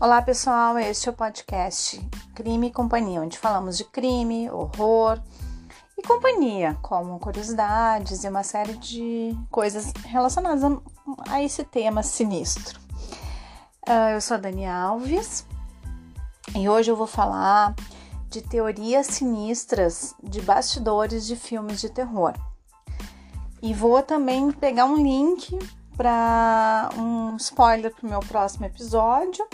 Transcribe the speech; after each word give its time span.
Olá 0.00 0.22
pessoal, 0.22 0.78
este 0.78 1.08
é 1.08 1.10
o 1.10 1.14
podcast 1.14 2.00
Crime 2.32 2.68
e 2.68 2.72
Companhia, 2.72 3.20
onde 3.20 3.36
falamos 3.36 3.76
de 3.76 3.82
crime, 3.82 4.48
horror 4.48 5.20
e 5.98 6.02
companhia, 6.02 6.78
como 6.80 7.18
curiosidades 7.18 8.22
e 8.22 8.28
uma 8.28 8.44
série 8.44 8.74
de 8.74 9.36
coisas 9.50 9.92
relacionadas 10.04 10.62
a, 11.28 11.42
esse 11.42 11.64
tema 11.64 12.04
sinistro. 12.04 12.78
Uh, 13.88 14.14
eu 14.14 14.20
sou 14.20 14.36
a 14.36 14.40
Dani 14.40 14.66
Alves 14.66 15.44
e 16.54 16.68
hoje 16.68 16.92
eu 16.92 16.96
vou 16.96 17.08
falar 17.08 17.74
de 18.30 18.40
teorias 18.40 19.08
sinistras 19.08 20.14
de 20.22 20.40
bastidores 20.40 21.26
de 21.26 21.34
filmes 21.34 21.80
de 21.80 21.90
terror. 21.90 22.34
E 23.60 23.74
vou 23.74 24.00
também 24.00 24.52
pegar 24.52 24.84
um 24.84 25.02
link 25.02 25.58
para 25.96 26.90
um 26.96 27.34
spoiler 27.34 27.92
para 27.92 28.06
o 28.06 28.08
meu 28.08 28.20
próximo 28.20 28.64
episódio 28.64 29.44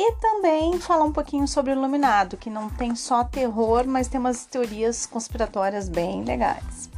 e 0.00 0.12
também 0.20 0.78
falar 0.78 1.02
um 1.02 1.12
pouquinho 1.12 1.48
sobre 1.48 1.72
o 1.72 1.74
Iluminado, 1.74 2.36
que 2.36 2.48
não 2.48 2.70
tem 2.70 2.94
só 2.94 3.24
terror, 3.24 3.84
mas 3.84 4.06
tem 4.06 4.20
umas 4.20 4.46
teorias 4.46 5.04
conspiratórias 5.04 5.88
bem 5.88 6.22
legais. 6.22 6.88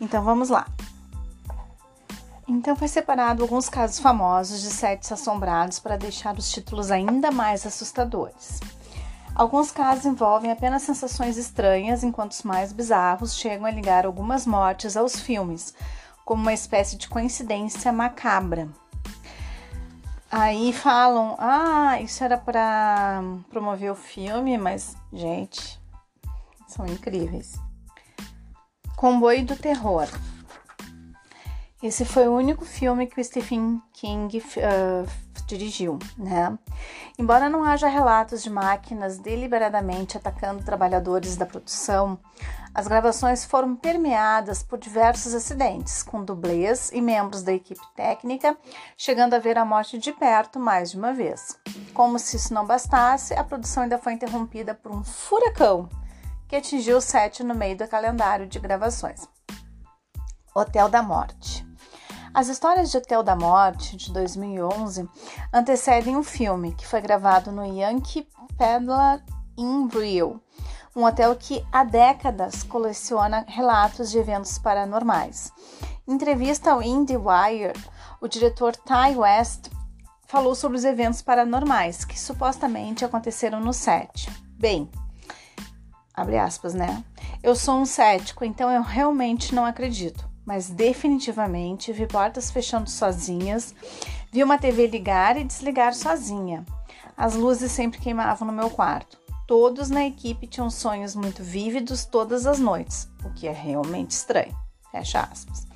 Então 0.00 0.22
vamos 0.22 0.48
lá. 0.48 0.68
Então 2.46 2.76
foi 2.76 2.86
separado 2.86 3.42
alguns 3.42 3.68
casos 3.68 3.98
famosos 3.98 4.62
de 4.62 4.70
sets 4.70 5.10
assombrados 5.10 5.80
para 5.80 5.96
deixar 5.96 6.38
os 6.38 6.48
títulos 6.48 6.92
ainda 6.92 7.32
mais 7.32 7.66
assustadores. 7.66 8.60
Alguns 9.34 9.72
casos 9.72 10.06
envolvem 10.06 10.52
apenas 10.52 10.82
sensações 10.82 11.36
estranhas, 11.36 12.04
enquanto 12.04 12.30
os 12.30 12.44
mais 12.44 12.72
bizarros 12.72 13.34
chegam 13.34 13.66
a 13.66 13.70
ligar 13.72 14.06
algumas 14.06 14.46
mortes 14.46 14.96
aos 14.96 15.18
filmes, 15.18 15.74
como 16.24 16.42
uma 16.42 16.52
espécie 16.52 16.96
de 16.96 17.08
coincidência 17.08 17.90
macabra. 17.90 18.68
Aí 20.34 20.72
falam, 20.72 21.36
ah, 21.38 22.00
isso 22.00 22.24
era 22.24 22.38
para 22.38 23.22
promover 23.50 23.92
o 23.92 23.94
filme, 23.94 24.56
mas, 24.56 24.96
gente, 25.12 25.78
são 26.66 26.86
incríveis. 26.86 27.60
Comboio 28.96 29.44
do 29.44 29.54
Terror. 29.54 30.08
Esse 31.82 32.06
foi 32.06 32.28
o 32.28 32.34
único 32.34 32.64
filme 32.64 33.06
que 33.06 33.20
o 33.20 33.24
Stephen 33.24 33.82
King 33.92 34.38
uh, 34.38 35.06
dirigiu, 35.56 35.98
né? 36.16 36.58
Embora 37.18 37.50
não 37.50 37.62
haja 37.62 37.88
relatos 37.88 38.42
de 38.42 38.48
máquinas 38.48 39.18
deliberadamente 39.18 40.16
atacando 40.16 40.64
trabalhadores 40.64 41.36
da 41.36 41.44
produção, 41.44 42.18
as 42.74 42.88
gravações 42.88 43.44
foram 43.44 43.76
permeadas 43.76 44.62
por 44.62 44.78
diversos 44.78 45.34
acidentes, 45.34 46.02
com 46.02 46.24
dublês 46.24 46.90
e 46.92 47.02
membros 47.02 47.42
da 47.42 47.52
equipe 47.52 47.82
técnica 47.94 48.56
chegando 48.96 49.34
a 49.34 49.38
ver 49.38 49.58
a 49.58 49.64
morte 49.64 49.98
de 49.98 50.12
perto 50.12 50.58
mais 50.58 50.90
de 50.92 50.96
uma 50.96 51.12
vez. 51.12 51.58
Como 51.92 52.18
se 52.18 52.36
isso 52.36 52.54
não 52.54 52.66
bastasse, 52.66 53.34
a 53.34 53.44
produção 53.44 53.82
ainda 53.82 53.98
foi 53.98 54.14
interrompida 54.14 54.74
por 54.74 54.90
um 54.90 55.04
furacão 55.04 55.88
que 56.48 56.56
atingiu 56.56 56.96
o 56.96 57.00
set 57.00 57.44
no 57.44 57.54
meio 57.54 57.76
do 57.76 57.86
calendário 57.86 58.46
de 58.46 58.58
gravações. 58.58 59.28
Hotel 60.54 60.88
da 60.88 61.02
Morte. 61.02 61.71
As 62.34 62.48
histórias 62.48 62.90
de 62.90 62.96
Hotel 62.96 63.22
da 63.22 63.36
Morte, 63.36 63.94
de 63.94 64.10
2011, 64.10 65.06
antecedem 65.52 66.16
um 66.16 66.22
filme 66.22 66.72
que 66.74 66.86
foi 66.86 67.02
gravado 67.02 67.52
no 67.52 67.62
Yankee 67.62 68.26
Peddler 68.56 69.22
in 69.58 69.86
Rio, 69.88 70.40
um 70.96 71.04
hotel 71.04 71.36
que 71.36 71.62
há 71.70 71.84
décadas 71.84 72.62
coleciona 72.62 73.44
relatos 73.46 74.10
de 74.10 74.16
eventos 74.16 74.58
paranormais. 74.58 75.52
Em 76.08 76.14
entrevista 76.14 76.72
ao 76.72 76.82
IndieWire, 76.82 77.74
o 78.18 78.26
diretor 78.26 78.74
Ty 78.76 79.14
West 79.14 79.68
falou 80.26 80.54
sobre 80.54 80.78
os 80.78 80.86
eventos 80.86 81.20
paranormais 81.20 82.02
que 82.02 82.18
supostamente 82.18 83.04
aconteceram 83.04 83.60
no 83.60 83.74
set. 83.74 84.30
Bem, 84.58 84.90
abre 86.14 86.38
aspas, 86.38 86.72
né? 86.72 87.04
Eu 87.42 87.54
sou 87.54 87.74
um 87.74 87.84
cético, 87.84 88.42
então 88.42 88.70
eu 88.70 88.80
realmente 88.80 89.54
não 89.54 89.66
acredito 89.66 90.31
mas 90.44 90.70
definitivamente 90.70 91.92
vi 91.92 92.06
portas 92.06 92.50
fechando 92.50 92.90
sozinhas, 92.90 93.74
vi 94.30 94.42
uma 94.42 94.58
TV 94.58 94.86
ligar 94.86 95.36
e 95.36 95.44
desligar 95.44 95.94
sozinha. 95.94 96.64
As 97.16 97.34
luzes 97.34 97.70
sempre 97.72 98.00
queimavam 98.00 98.46
no 98.46 98.52
meu 98.52 98.70
quarto. 98.70 99.20
Todos 99.46 99.90
na 99.90 100.04
equipe 100.04 100.46
tinham 100.46 100.70
sonhos 100.70 101.14
muito 101.14 101.42
vívidos 101.42 102.04
todas 102.04 102.46
as 102.46 102.58
noites, 102.58 103.08
o 103.24 103.30
que 103.30 103.46
é 103.46 103.52
realmente 103.52 104.12
estranho. 104.12 104.56
Fecha 104.90 105.20
aspas. 105.20 105.66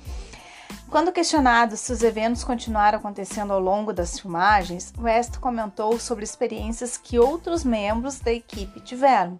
Quando 0.89 1.11
questionado 1.11 1.75
se 1.75 1.91
os 1.91 2.01
eventos 2.01 2.45
continuaram 2.45 2.97
acontecendo 2.97 3.51
ao 3.51 3.59
longo 3.59 3.91
das 3.91 4.19
filmagens, 4.19 4.93
West 4.97 5.37
comentou 5.37 5.99
sobre 5.99 6.23
experiências 6.23 6.97
que 6.97 7.19
outros 7.19 7.63
membros 7.63 8.19
da 8.19 8.31
equipe 8.31 8.79
tiveram. 8.79 9.37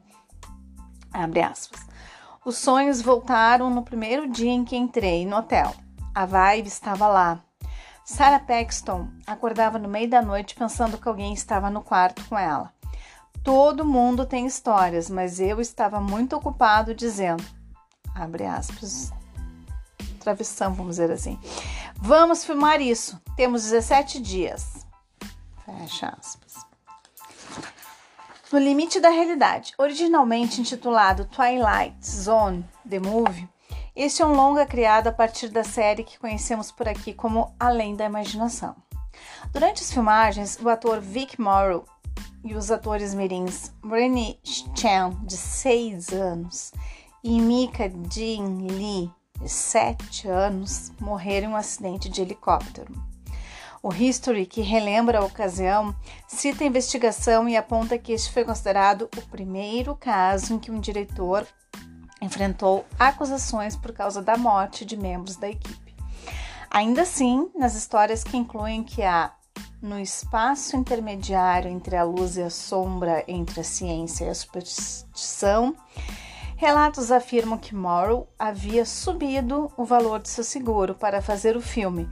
Abre 1.13 1.41
aspas. 1.41 1.87
Os 2.47 2.59
sonhos 2.59 3.01
voltaram 3.01 3.69
no 3.69 3.83
primeiro 3.83 4.25
dia 4.25 4.49
em 4.49 4.63
que 4.63 4.77
entrei 4.77 5.25
no 5.25 5.35
hotel. 5.35 5.75
A 6.15 6.25
vibe 6.25 6.69
estava 6.69 7.05
lá. 7.05 7.43
Sarah 8.05 8.39
Paxton 8.39 9.09
acordava 9.27 9.77
no 9.77 9.89
meio 9.89 10.09
da 10.09 10.21
noite 10.21 10.55
pensando 10.55 10.97
que 10.97 11.09
alguém 11.09 11.33
estava 11.33 11.69
no 11.69 11.81
quarto 11.81 12.23
com 12.29 12.39
ela. 12.39 12.73
Todo 13.43 13.83
mundo 13.83 14.25
tem 14.25 14.45
histórias, 14.45 15.09
mas 15.09 15.41
eu 15.41 15.59
estava 15.59 15.99
muito 15.99 16.37
ocupado 16.37 16.95
dizendo, 16.95 17.43
abre 18.15 18.45
aspas, 18.45 19.11
travessão, 20.17 20.73
vamos 20.73 20.95
dizer 20.95 21.11
assim. 21.11 21.37
Vamos 21.97 22.45
filmar 22.45 22.79
isso. 22.79 23.21
Temos 23.35 23.63
17 23.63 24.21
dias. 24.21 24.87
Fecha 25.65 26.15
aspas. 26.17 26.66
No 28.49 28.59
Limite 28.59 29.01
da 29.01 29.09
Realidade, 29.09 29.73
originalmente 29.77 30.61
intitulado 30.61 31.25
Twilight 31.25 31.97
Zone 32.01 32.63
The 32.89 32.97
Movie, 32.97 33.49
este 33.93 34.21
é 34.21 34.25
um 34.25 34.33
longa 34.33 34.65
criado 34.65 35.07
a 35.07 35.11
partir 35.11 35.49
da 35.49 35.65
série 35.65 36.05
que 36.05 36.17
conhecemos 36.17 36.71
por 36.71 36.87
aqui 36.87 37.13
como 37.13 37.53
Além 37.59 37.93
da 37.93 38.05
Imaginação. 38.05 38.73
Durante 39.51 39.83
as 39.83 39.91
filmagens, 39.91 40.57
o 40.63 40.69
ator 40.69 41.01
Vic 41.01 41.41
Morrow 41.41 41.83
e 42.41 42.55
os 42.55 42.71
atores 42.71 43.13
mirins 43.13 43.73
Brenny 43.83 44.39
Chan, 44.43 45.09
de 45.23 45.35
6 45.35 46.13
anos, 46.13 46.71
e 47.21 47.41
Mika 47.41 47.91
Jin 48.09 48.65
Lee, 48.67 49.11
de 49.41 49.49
7 49.49 50.29
anos, 50.29 50.93
morreram 51.01 51.49
em 51.49 51.51
um 51.51 51.57
acidente 51.57 52.07
de 52.07 52.21
helicóptero. 52.21 52.93
O 53.87 53.93
History, 53.93 54.45
que 54.45 54.59
relembra 54.59 55.19
a 55.19 55.23
ocasião, 55.23 55.95
cita 56.27 56.61
a 56.61 56.67
investigação 56.67 57.47
e 57.47 57.55
aponta 57.55 57.97
que 57.97 58.11
este 58.11 58.33
foi 58.33 58.43
considerado 58.43 59.09
o 59.15 59.21
primeiro 59.29 59.95
caso 59.95 60.53
em 60.53 60.59
que 60.59 60.69
um 60.69 60.77
diretor 60.77 61.47
enfrentou 62.21 62.85
acusações 62.99 63.77
por 63.77 63.93
causa 63.93 64.21
da 64.21 64.35
morte 64.35 64.83
de 64.83 64.97
membros 64.97 65.37
da 65.37 65.47
equipe. 65.47 65.95
Ainda 66.69 67.03
assim, 67.03 67.49
nas 67.55 67.75
histórias 67.75 68.25
que 68.25 68.35
incluem 68.35 68.83
que 68.83 69.03
há 69.03 69.31
no 69.81 69.97
espaço 69.97 70.75
intermediário 70.75 71.71
entre 71.71 71.95
a 71.95 72.03
luz 72.03 72.35
e 72.35 72.41
a 72.41 72.49
sombra, 72.49 73.23
entre 73.25 73.61
a 73.61 73.63
ciência 73.63 74.25
e 74.25 74.29
a 74.29 74.35
superstição, 74.35 75.73
relatos 76.57 77.09
afirmam 77.09 77.57
que 77.57 77.73
Morrow 77.73 78.27
havia 78.37 78.83
subido 78.83 79.71
o 79.77 79.85
valor 79.85 80.19
de 80.19 80.27
seu 80.27 80.43
seguro 80.43 80.93
para 80.93 81.21
fazer 81.21 81.55
o 81.55 81.61
filme, 81.61 82.09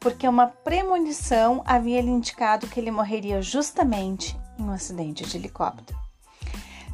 porque 0.00 0.28
uma 0.28 0.46
premonição 0.46 1.62
havia 1.66 2.00
lhe 2.00 2.10
indicado 2.10 2.66
que 2.66 2.78
ele 2.78 2.90
morreria 2.90 3.42
justamente 3.42 4.38
em 4.58 4.62
um 4.62 4.70
acidente 4.70 5.24
de 5.24 5.36
helicóptero. 5.36 5.98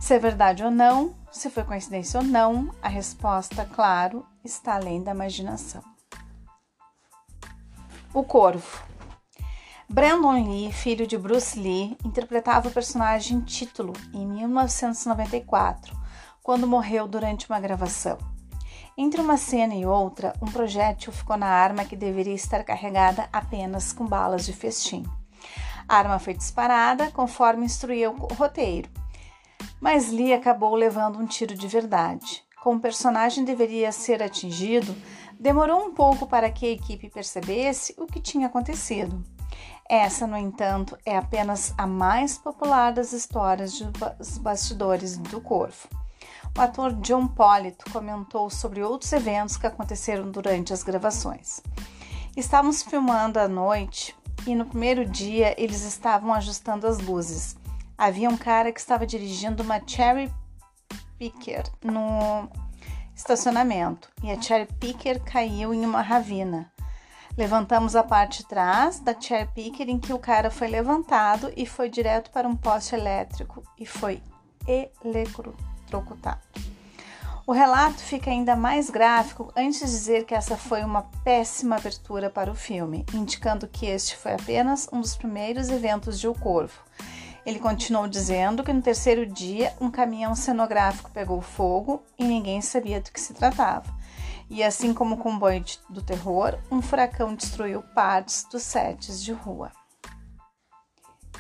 Se 0.01 0.15
é 0.15 0.19
verdade 0.19 0.63
ou 0.63 0.71
não, 0.71 1.15
se 1.31 1.49
foi 1.49 1.65
coincidência 1.65 2.21
ou 2.21 2.27
não, 2.27 2.71
a 2.83 2.89
resposta, 2.89 3.65
claro, 3.65 4.27
está 4.45 4.75
além 4.75 5.03
da 5.03 5.13
imaginação. 5.13 5.83
O 8.13 8.23
Corvo. 8.23 8.83
Brandon 9.89 10.45
Lee, 10.45 10.73
filho 10.73 11.07
de 11.07 11.17
Bruce 11.17 11.59
Lee, 11.59 11.97
interpretava 12.05 12.69
o 12.69 12.71
personagem 12.71 13.41
título 13.41 13.93
em 14.13 14.27
1994, 14.27 15.97
quando 16.43 16.67
morreu 16.67 17.09
durante 17.09 17.49
uma 17.49 17.61
gravação. 17.61 18.19
Entre 18.97 19.21
uma 19.21 19.37
cena 19.37 19.75
e 19.75 19.85
outra, 19.85 20.33
um 20.41 20.47
projétil 20.47 21.13
ficou 21.13 21.37
na 21.37 21.49
arma 21.49 21.85
que 21.85 21.97
deveria 21.97 22.35
estar 22.35 22.63
carregada 22.63 23.29
apenas 23.33 23.93
com 23.93 24.07
balas 24.07 24.47
de 24.47 24.53
festim. 24.53 25.05
A 25.89 25.97
arma 25.97 26.21
foi 26.21 26.33
disparada 26.33 27.11
conforme 27.11 27.65
instruía 27.65 28.09
o 28.09 28.35
roteiro, 28.35 28.89
mas 29.81 30.13
Lee 30.13 30.33
acabou 30.33 30.77
levando 30.77 31.19
um 31.19 31.27
tiro 31.27 31.57
de 31.57 31.67
verdade. 31.67 32.45
Como 32.63 32.79
o 32.79 32.81
personagem 32.81 33.45
deveria 33.45 33.91
ser 33.91 34.23
atingido, 34.23 34.95
demorou 35.41 35.85
um 35.85 35.93
pouco 35.93 36.25
para 36.25 36.49
que 36.49 36.65
a 36.65 36.71
equipe 36.71 37.11
percebesse 37.11 37.97
o 37.99 38.07
que 38.07 38.21
tinha 38.21 38.47
acontecido. 38.47 39.25
Essa, 39.91 40.25
no 40.25 40.37
entanto, 40.37 40.97
é 41.05 41.17
apenas 41.17 41.75
a 41.77 41.87
mais 41.87 42.39
popular 42.39 42.93
das 42.93 43.13
histórias 43.13 43.79
dos 43.81 44.39
bastidores 44.39 45.19
do 45.19 45.41
Corvo. 45.41 45.89
O 46.57 46.61
ator 46.61 46.93
John 47.01 47.27
Polito 47.27 47.85
comentou 47.91 48.49
sobre 48.49 48.81
outros 48.81 49.13
eventos 49.13 49.57
que 49.57 49.67
aconteceram 49.67 50.31
durante 50.31 50.73
as 50.73 50.85
gravações. 50.85 51.61
Estávamos 52.37 52.81
filmando 52.81 53.41
à 53.41 53.49
noite 53.49 54.15
e 54.47 54.55
no 54.55 54.65
primeiro 54.65 55.05
dia 55.05 55.61
eles 55.61 55.83
estavam 55.83 56.33
ajustando 56.33 56.87
as 56.87 56.99
luzes. 56.99 57.57
Havia 57.99 58.31
um 58.31 58.37
cara 58.37 58.71
que 58.71 58.79
estava 58.79 59.05
dirigindo 59.05 59.65
uma 59.65 59.81
Cherry 59.85 60.33
Picker 61.19 61.65
no 61.83 62.49
estacionamento 63.17 64.09
e 64.23 64.31
a 64.31 64.41
Cherry 64.41 64.69
Picker 64.79 65.21
caiu 65.25 65.75
em 65.75 65.85
uma 65.85 66.03
ravina. 66.03 66.71
Levantamos 67.37 67.97
a 67.97 68.05
parte 68.05 68.43
de 68.43 68.49
trás 68.49 69.01
da 69.01 69.21
Cherry 69.21 69.51
Picker 69.53 69.89
em 69.89 69.99
que 69.99 70.13
o 70.13 70.21
cara 70.21 70.53
foi 70.53 70.69
levantado 70.69 71.53
e 71.57 71.67
foi 71.67 71.91
direto 71.91 72.31
para 72.31 72.47
um 72.47 72.55
poste 72.55 72.95
elétrico 72.95 73.61
e 73.77 73.85
foi 73.85 74.23
eletrocutado. 75.03 75.74
O 77.47 77.53
relato 77.53 77.99
fica 77.99 78.31
ainda 78.31 78.57
mais 78.57 78.89
gráfico 78.89 79.53
antes 79.55 79.81
de 79.81 79.85
dizer 79.85 80.25
que 80.25 80.35
essa 80.35 80.57
foi 80.57 80.83
uma 80.83 81.03
péssima 81.23 81.77
abertura 81.77 82.31
para 82.31 82.51
o 82.51 82.55
filme, 82.55 83.05
indicando 83.13 83.69
que 83.69 83.85
este 83.85 84.17
foi 84.17 84.33
apenas 84.33 84.89
um 84.91 84.99
dos 84.99 85.15
primeiros 85.15 85.69
eventos 85.69 86.19
de 86.19 86.27
O 86.27 86.33
Corvo. 86.33 86.81
Ele 87.45 87.59
continuou 87.59 88.09
dizendo 88.09 88.65
que 88.65 88.73
no 88.73 88.81
terceiro 88.81 89.27
dia 89.27 89.75
um 89.79 89.91
caminhão 89.91 90.35
cenográfico 90.35 91.11
pegou 91.11 91.43
fogo 91.43 92.03
e 92.19 92.25
ninguém 92.25 92.63
sabia 92.63 92.99
do 92.99 93.13
que 93.13 93.21
se 93.21 93.35
tratava. 93.35 93.95
E 94.49 94.63
assim 94.63 94.95
como 94.95 95.17
o 95.17 95.19
comboio 95.19 95.63
do 95.91 96.01
terror, 96.01 96.59
um 96.71 96.81
furacão 96.81 97.35
destruiu 97.35 97.83
partes 97.95 98.47
dos 98.51 98.63
sets 98.63 99.23
de 99.23 99.33
rua. 99.33 99.71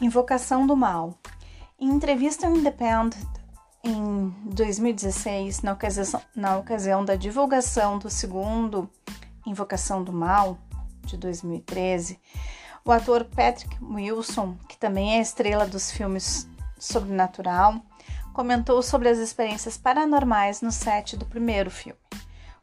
Invocação 0.03 0.67
do 0.67 0.77
Mal. 0.77 1.15
Em 1.81 1.89
entrevista 1.89 2.47
ao 2.47 2.55
Independent 2.55 3.44
em 3.85 4.35
2016, 4.47 5.63
na 5.63 5.73
ocasião, 5.73 6.23
na 6.35 6.57
ocasião 6.57 7.05
da 7.05 7.15
divulgação 7.15 7.99
do 7.99 8.09
segundo 8.09 8.91
Invocação 9.47 10.03
do 10.03 10.13
Mal, 10.13 10.59
de 11.05 11.19
2013, 11.19 12.19
o 12.85 12.91
ator 12.91 13.25
Patrick 13.25 13.77
Wilson, 13.83 14.57
que 14.69 14.79
também 14.79 15.19
é 15.19 15.21
estrela 15.21 15.67
dos 15.67 15.91
filmes 15.91 16.49
Sobrenatural, 16.79 17.81
comentou 18.33 18.83
sobre 18.83 19.09
as 19.09 19.19
experiências 19.19 19.77
paranormais 19.77 20.61
no 20.61 20.73
set 20.73 21.17
do 21.17 21.27
primeiro 21.27 21.71
filme. 21.71 22.01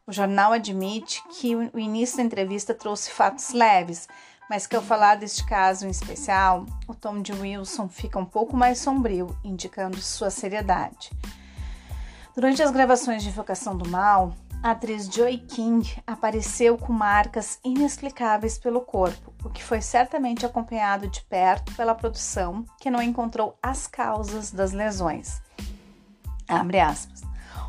O 0.06 0.12
jornal 0.12 0.52
admite 0.52 1.22
que 1.28 1.54
o 1.54 1.78
início 1.78 2.16
da 2.16 2.24
entrevista 2.24 2.74
trouxe 2.74 3.10
fatos 3.10 3.52
leves, 3.52 4.08
mas 4.52 4.66
que 4.66 4.76
ao 4.76 4.82
falar 4.82 5.14
deste 5.14 5.46
caso 5.46 5.86
em 5.86 5.90
especial, 5.90 6.66
o 6.86 6.94
tom 6.94 7.22
de 7.22 7.32
Wilson 7.32 7.88
fica 7.88 8.18
um 8.18 8.24
pouco 8.26 8.54
mais 8.54 8.78
sombrio, 8.78 9.34
indicando 9.42 9.96
sua 9.96 10.28
seriedade. 10.28 11.10
Durante 12.34 12.62
as 12.62 12.70
gravações 12.70 13.22
de 13.22 13.30
Invocação 13.30 13.74
do 13.74 13.88
Mal, 13.88 14.34
a 14.62 14.72
atriz 14.72 15.06
Joy 15.06 15.38
King 15.38 15.96
apareceu 16.06 16.76
com 16.76 16.92
marcas 16.92 17.58
inexplicáveis 17.64 18.58
pelo 18.58 18.82
corpo, 18.82 19.32
o 19.42 19.48
que 19.48 19.64
foi 19.64 19.80
certamente 19.80 20.44
acompanhado 20.44 21.08
de 21.08 21.22
perto 21.22 21.74
pela 21.74 21.94
produção, 21.94 22.62
que 22.78 22.90
não 22.90 23.00
encontrou 23.00 23.56
as 23.62 23.86
causas 23.86 24.50
das 24.50 24.72
lesões. 24.72 25.40
Abre 26.46 26.78
aspas. 26.78 27.22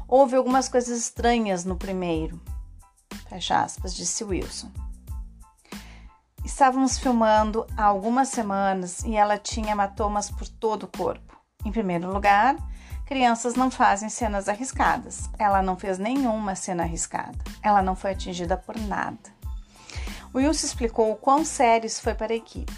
Houve 0.05 0.35
algumas 0.35 0.67
coisas 0.67 0.99
estranhas 0.99 1.63
no 1.63 1.77
primeiro. 1.77 2.41
Fecha 3.29 3.61
aspas, 3.63 3.95
disse 3.95 4.25
Wilson. 4.25 4.82
Estávamos 6.43 6.99
filmando 6.99 7.65
há 7.77 7.85
algumas 7.85 8.27
semanas 8.27 9.03
e 9.05 9.15
ela 9.15 9.37
tinha 9.37 9.71
hematomas 9.71 10.29
por 10.29 10.47
todo 10.47 10.83
o 10.83 10.97
corpo. 10.97 11.37
Em 11.63 11.71
primeiro 11.71 12.11
lugar, 12.11 12.57
crianças 13.05 13.55
não 13.55 13.71
fazem 13.71 14.09
cenas 14.09 14.49
arriscadas. 14.49 15.29
Ela 15.39 15.61
não 15.61 15.77
fez 15.77 15.97
nenhuma 15.97 16.53
cena 16.53 16.83
arriscada. 16.83 17.37
Ela 17.61 17.81
não 17.81 17.95
foi 17.95 18.11
atingida 18.11 18.57
por 18.57 18.77
nada. 18.77 19.31
O 20.33 20.39
Wilson 20.39 20.65
explicou 20.65 21.11
o 21.11 21.15
quão 21.15 21.45
sério 21.45 21.87
isso 21.87 22.01
foi 22.01 22.13
para 22.13 22.33
a 22.33 22.35
equipe. 22.35 22.73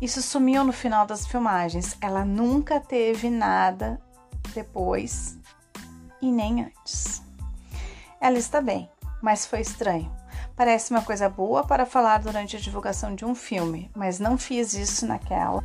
Isso 0.00 0.20
sumiu 0.20 0.64
no 0.64 0.72
final 0.72 1.06
das 1.06 1.24
filmagens. 1.24 1.96
Ela 2.00 2.24
nunca 2.24 2.80
teve 2.80 3.30
nada 3.30 4.00
depois 4.54 5.38
e 6.20 6.32
nem 6.32 6.64
antes. 6.64 7.22
Ela 8.20 8.38
está 8.38 8.60
bem, 8.60 8.90
mas 9.22 9.46
foi 9.46 9.60
estranho. 9.60 10.17
Parece 10.58 10.90
uma 10.90 11.02
coisa 11.02 11.28
boa 11.28 11.62
para 11.62 11.86
falar 11.86 12.18
durante 12.18 12.56
a 12.56 12.58
divulgação 12.58 13.14
de 13.14 13.24
um 13.24 13.32
filme, 13.32 13.88
mas 13.94 14.18
não 14.18 14.36
fiz 14.36 14.74
isso 14.74 15.06
naquela 15.06 15.62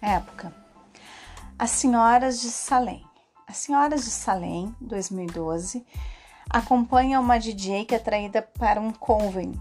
época. 0.00 0.54
As 1.58 1.70
Senhoras 1.70 2.40
de 2.40 2.48
Salem. 2.50 3.04
As 3.44 3.56
Senhoras 3.56 4.04
de 4.04 4.10
Salem, 4.12 4.72
2012, 4.80 5.84
acompanha 6.48 7.18
uma 7.18 7.40
DJ 7.40 7.86
que 7.86 7.94
é 7.96 7.98
traída 7.98 8.40
para 8.40 8.80
um 8.80 8.92
coven, 8.92 9.52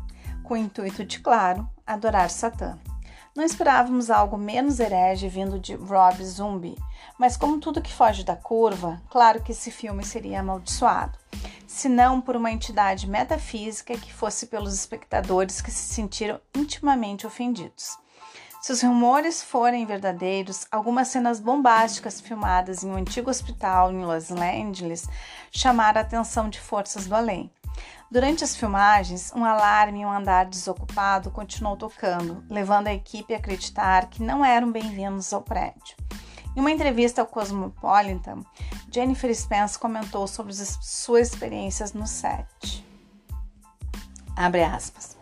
com 0.44 0.54
o 0.54 0.58
intuito 0.58 1.04
de, 1.04 1.20
claro, 1.20 1.68
adorar 1.88 2.30
Satã. 2.30 2.78
Não 3.36 3.44
esperávamos 3.44 4.10
algo 4.10 4.38
menos 4.38 4.80
herege 4.80 5.28
vindo 5.28 5.60
de 5.60 5.76
Rob 5.76 6.24
Zombie, 6.24 6.78
mas 7.20 7.36
como 7.36 7.60
tudo 7.60 7.82
que 7.82 7.94
foge 7.94 8.24
da 8.24 8.36
curva, 8.36 9.02
claro 9.10 9.44
que 9.44 9.52
esse 9.52 9.70
filme 9.70 10.06
seria 10.06 10.40
amaldiçoado 10.40 11.20
se 11.68 11.90
não 11.90 12.22
por 12.22 12.38
uma 12.38 12.52
entidade 12.52 13.06
metafísica 13.06 13.98
que 13.98 14.14
fosse 14.14 14.46
pelos 14.48 14.74
espectadores 14.74 15.60
que 15.60 15.70
se 15.70 15.94
sentiram 15.94 16.40
intimamente 16.56 17.28
ofendidos. 17.28 17.98
Se 18.62 18.72
os 18.72 18.82
rumores 18.82 19.44
forem 19.44 19.86
verdadeiros, 19.86 20.66
algumas 20.72 21.10
cenas 21.10 21.40
bombásticas 21.40 22.22
filmadas 22.22 22.84
em 22.84 22.90
um 22.90 22.96
antigo 22.96 23.30
hospital 23.30 23.92
em 23.92 24.06
Los 24.06 24.32
Angeles 24.32 25.08
chamaram 25.52 26.00
a 26.00 26.02
atenção 26.02 26.50
de 26.50 26.60
forças 26.60 27.06
do 27.08 27.16
além. 27.16 27.52
Durante 28.10 28.44
as 28.44 28.56
filmagens, 28.56 29.34
um 29.36 29.44
alarme 29.44 30.00
em 30.00 30.06
um 30.06 30.12
andar 30.12 30.46
desocupado 30.46 31.32
continuou 31.32 31.76
tocando, 31.76 32.44
levando 32.50 32.88
a 32.88 32.94
equipe 32.94 33.34
a 33.34 33.38
acreditar 33.38 34.10
que 34.10 34.24
não 34.24 34.46
eram 34.46 34.72
bem-vindos 34.72 35.34
ao 35.34 35.42
prédio. 35.42 35.98
Em 36.56 36.60
uma 36.60 36.72
entrevista 36.72 37.22
ao 37.22 37.28
Cosmopolitan, 37.28 38.42
Jennifer 38.90 39.36
Spence 39.36 39.78
comentou 39.78 40.28
sobre 40.28 40.54
suas 40.54 41.30
experiências 41.30 41.92
no 41.92 42.08
set. 42.08 42.86
Abre 44.36 44.64
aspas. 44.64 45.18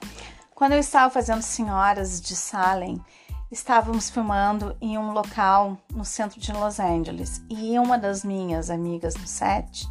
Quando 0.53 0.73
eu 0.73 0.79
estava 0.79 1.09
fazendo 1.09 1.41
Senhoras 1.41 2.21
de 2.21 2.35
Salem, 2.35 3.03
estávamos 3.51 4.09
filmando 4.09 4.77
em 4.79 4.97
um 4.97 5.11
local 5.11 5.77
no 5.91 6.05
centro 6.05 6.39
de 6.39 6.51
Los 6.51 6.79
Angeles 6.79 7.43
e 7.49 7.79
uma 7.79 7.97
das 7.97 8.23
minhas 8.23 8.69
amigas 8.69 9.15
no 9.15 9.25
set 9.25 9.87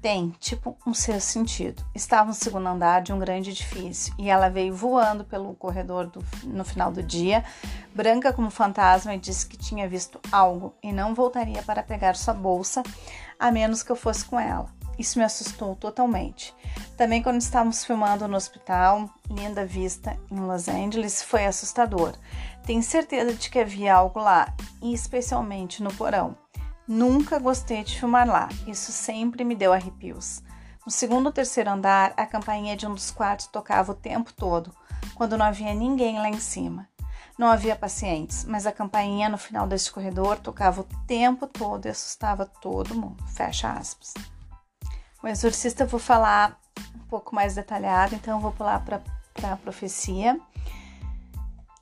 tem, 0.00 0.30
tipo, 0.38 0.76
um 0.86 0.94
sexto 0.94 1.28
sentido. 1.28 1.84
Estava 1.94 2.28
no 2.28 2.34
segundo 2.34 2.68
andar 2.68 3.02
de 3.02 3.12
um 3.12 3.18
grande 3.18 3.50
edifício 3.50 4.14
e 4.18 4.30
ela 4.30 4.48
veio 4.48 4.74
voando 4.74 5.24
pelo 5.24 5.54
corredor 5.54 6.06
do, 6.06 6.24
no 6.44 6.64
final 6.64 6.92
do 6.92 7.02
dia, 7.02 7.44
branca 7.94 8.32
como 8.32 8.50
fantasma, 8.50 9.14
e 9.14 9.18
disse 9.18 9.46
que 9.46 9.56
tinha 9.56 9.88
visto 9.88 10.20
algo 10.30 10.74
e 10.82 10.92
não 10.92 11.14
voltaria 11.14 11.62
para 11.62 11.82
pegar 11.82 12.16
sua 12.16 12.34
bolsa 12.34 12.82
a 13.38 13.50
menos 13.50 13.82
que 13.82 13.90
eu 13.90 13.96
fosse 13.96 14.24
com 14.24 14.38
ela. 14.38 14.68
Isso 14.98 15.18
me 15.18 15.24
assustou 15.24 15.76
totalmente. 15.76 16.52
Também 16.96 17.22
quando 17.22 17.40
estávamos 17.40 17.84
filmando 17.84 18.26
no 18.26 18.36
hospital, 18.36 19.08
linda 19.30 19.64
vista 19.64 20.18
em 20.30 20.40
Los 20.40 20.68
Angeles, 20.68 21.22
foi 21.22 21.46
assustador. 21.46 22.14
Tenho 22.66 22.82
certeza 22.82 23.32
de 23.32 23.48
que 23.48 23.60
havia 23.60 23.94
algo 23.94 24.18
lá, 24.20 24.52
especialmente 24.82 25.82
no 25.82 25.94
porão. 25.94 26.36
Nunca 26.88 27.38
gostei 27.38 27.84
de 27.84 28.00
filmar 28.00 28.26
lá, 28.26 28.48
isso 28.66 28.90
sempre 28.90 29.44
me 29.44 29.54
deu 29.54 29.74
arrepios. 29.74 30.42
No 30.86 30.90
segundo 30.90 31.26
ou 31.26 31.32
terceiro 31.32 31.68
andar, 31.68 32.14
a 32.16 32.24
campainha 32.24 32.74
de 32.74 32.86
um 32.86 32.94
dos 32.94 33.10
quartos 33.10 33.46
tocava 33.46 33.92
o 33.92 33.94
tempo 33.94 34.32
todo, 34.32 34.74
quando 35.14 35.36
não 35.36 35.44
havia 35.44 35.74
ninguém 35.74 36.16
lá 36.16 36.30
em 36.30 36.40
cima. 36.40 36.88
Não 37.38 37.48
havia 37.48 37.76
pacientes, 37.76 38.46
mas 38.46 38.66
a 38.66 38.72
campainha 38.72 39.28
no 39.28 39.36
final 39.36 39.66
deste 39.66 39.92
corredor 39.92 40.38
tocava 40.38 40.80
o 40.80 40.88
tempo 41.06 41.46
todo 41.46 41.84
e 41.84 41.90
assustava 41.90 42.46
todo 42.46 42.94
mundo. 42.94 43.22
Fecha 43.28 43.70
aspas. 43.70 44.14
O 45.22 45.28
exorcista 45.28 45.84
eu 45.84 45.88
vou 45.88 46.00
falar 46.00 46.58
um 46.94 47.06
pouco 47.06 47.34
mais 47.34 47.54
detalhado, 47.54 48.14
então 48.14 48.38
eu 48.38 48.40
vou 48.40 48.52
pular 48.52 48.82
para 48.82 49.02
a 49.52 49.56
profecia 49.56 50.40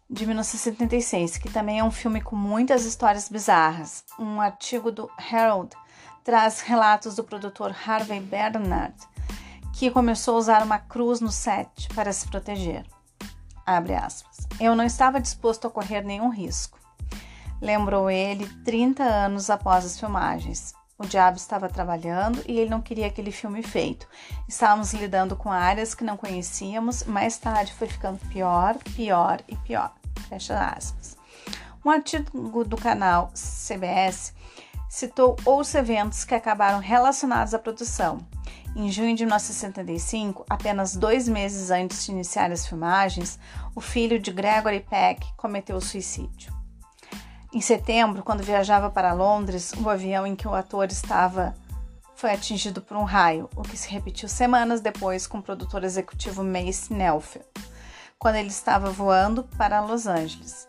de 0.08 0.24
1976, 0.24 1.36
que 1.38 1.50
também 1.50 1.80
é 1.80 1.84
um 1.84 1.90
filme 1.90 2.20
com 2.20 2.36
muitas 2.36 2.84
histórias 2.84 3.28
bizarras. 3.28 4.04
Um 4.18 4.40
artigo 4.40 4.92
do 4.92 5.10
Herald 5.30 5.76
traz 6.22 6.60
relatos 6.60 7.16
do 7.16 7.24
produtor 7.24 7.74
Harvey 7.86 8.20
Bernard, 8.20 8.94
que 9.72 9.90
começou 9.90 10.36
a 10.36 10.38
usar 10.38 10.62
uma 10.62 10.78
cruz 10.78 11.20
no 11.20 11.30
set 11.30 11.88
para 11.94 12.12
se 12.12 12.26
proteger. 12.28 12.84
Eu 14.60 14.76
não 14.76 14.84
estava 14.84 15.20
disposto 15.20 15.66
a 15.66 15.70
correr 15.70 16.02
nenhum 16.02 16.28
risco. 16.28 16.78
Lembrou 17.60 18.08
ele 18.08 18.46
30 18.64 19.02
anos 19.02 19.50
após 19.50 19.84
as 19.84 19.98
filmagens. 19.98 20.75
O 20.98 21.04
diabo 21.04 21.36
estava 21.36 21.68
trabalhando 21.68 22.42
e 22.46 22.58
ele 22.58 22.70
não 22.70 22.80
queria 22.80 23.06
aquele 23.06 23.30
filme 23.30 23.62
feito. 23.62 24.08
Estávamos 24.48 24.94
lidando 24.94 25.36
com 25.36 25.52
áreas 25.52 25.94
que 25.94 26.02
não 26.02 26.16
conhecíamos, 26.16 27.04
mais 27.04 27.36
tarde 27.36 27.74
foi 27.74 27.86
ficando 27.86 28.18
pior, 28.30 28.76
pior 28.94 29.42
e 29.46 29.54
pior. 29.56 29.92
Fecha 30.28 30.58
aspas. 30.58 31.16
Um 31.84 31.90
artigo 31.90 32.64
do 32.64 32.76
canal 32.78 33.30
CBS 33.34 34.32
citou 34.88 35.36
outros 35.44 35.74
eventos 35.74 36.24
que 36.24 36.34
acabaram 36.34 36.78
relacionados 36.78 37.52
à 37.52 37.58
produção 37.58 38.18
Em 38.74 38.90
junho 38.90 39.14
de 39.14 39.24
1965, 39.24 40.46
apenas 40.48 40.96
dois 40.96 41.28
meses 41.28 41.70
antes 41.70 42.06
de 42.06 42.12
iniciar 42.12 42.50
as 42.50 42.66
filmagens, 42.66 43.38
o 43.74 43.80
filho 43.80 44.18
de 44.18 44.30
Gregory 44.32 44.80
Peck 44.80 45.26
cometeu 45.36 45.80
suicídio. 45.80 46.55
Em 47.56 47.60
setembro, 47.62 48.22
quando 48.22 48.42
viajava 48.42 48.90
para 48.90 49.14
Londres, 49.14 49.72
o 49.82 49.88
avião 49.88 50.26
em 50.26 50.36
que 50.36 50.46
o 50.46 50.54
ator 50.54 50.88
estava 50.88 51.54
foi 52.14 52.30
atingido 52.34 52.82
por 52.82 52.98
um 52.98 53.02
raio, 53.02 53.48
o 53.56 53.62
que 53.62 53.78
se 53.78 53.88
repetiu 53.88 54.28
semanas 54.28 54.82
depois 54.82 55.26
com 55.26 55.38
o 55.38 55.42
produtor 55.42 55.82
executivo 55.82 56.44
Mace 56.44 56.92
Nelfield, 56.92 57.48
quando 58.18 58.34
ele 58.34 58.50
estava 58.50 58.90
voando 58.90 59.42
para 59.56 59.80
Los 59.80 60.06
Angeles. 60.06 60.68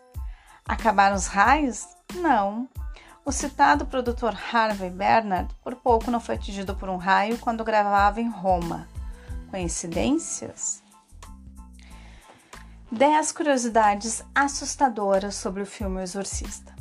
Acabaram 0.66 1.14
os 1.14 1.26
raios? 1.26 1.86
Não. 2.14 2.66
O 3.22 3.30
citado 3.32 3.84
produtor 3.84 4.34
Harvey 4.50 4.88
Bernard 4.88 5.54
por 5.62 5.76
pouco 5.76 6.10
não 6.10 6.20
foi 6.20 6.36
atingido 6.36 6.74
por 6.74 6.88
um 6.88 6.96
raio 6.96 7.36
quando 7.36 7.64
gravava 7.64 8.18
em 8.18 8.30
Roma. 8.30 8.88
Coincidências? 9.50 10.82
10 12.90 13.32
curiosidades 13.32 14.24
assustadoras 14.34 15.34
sobre 15.34 15.60
o 15.60 15.66
filme 15.66 16.00
Exorcista. 16.00 16.77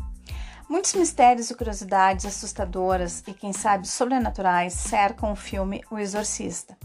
Muitos 0.69 0.93
mistérios 0.95 1.49
e 1.49 1.55
curiosidades 1.55 2.25
assustadoras 2.25 3.23
e, 3.25 3.33
quem 3.33 3.53
sabe, 3.53 3.87
sobrenaturais 3.87 4.73
cercam 4.73 5.31
o 5.31 5.35
filme 5.35 5.81
O 5.89 5.97
Exorcista, 5.97 6.77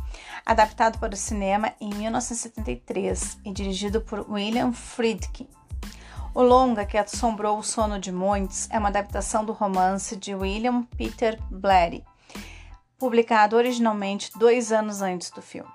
adaptado 0.47 1.01
para 1.01 1.15
o 1.15 1.17
cinema 1.17 1.73
em 1.81 1.93
1973 1.93 3.39
e 3.45 3.53
dirigido 3.53 4.01
por 4.01 4.31
William 4.31 4.73
Friedkin. 4.73 5.49
O 6.33 6.43
longa 6.43 6.87
que 6.87 6.97
assombrou 6.97 7.59
o 7.59 7.63
sono 7.65 7.99
de 7.99 8.13
muitos 8.13 8.71
é 8.71 8.79
uma 8.79 8.89
adaptação 8.89 9.45
do 9.45 9.53
romance 9.53 10.15
de 10.15 10.33
William 10.33 10.85
Peter 10.97 11.37
Blatty, 11.51 12.05
publicado 12.97 13.57
originalmente 13.57 14.31
dois 14.39 14.71
anos 14.71 15.03
antes 15.03 15.29
do 15.29 15.43
filme. 15.43 15.71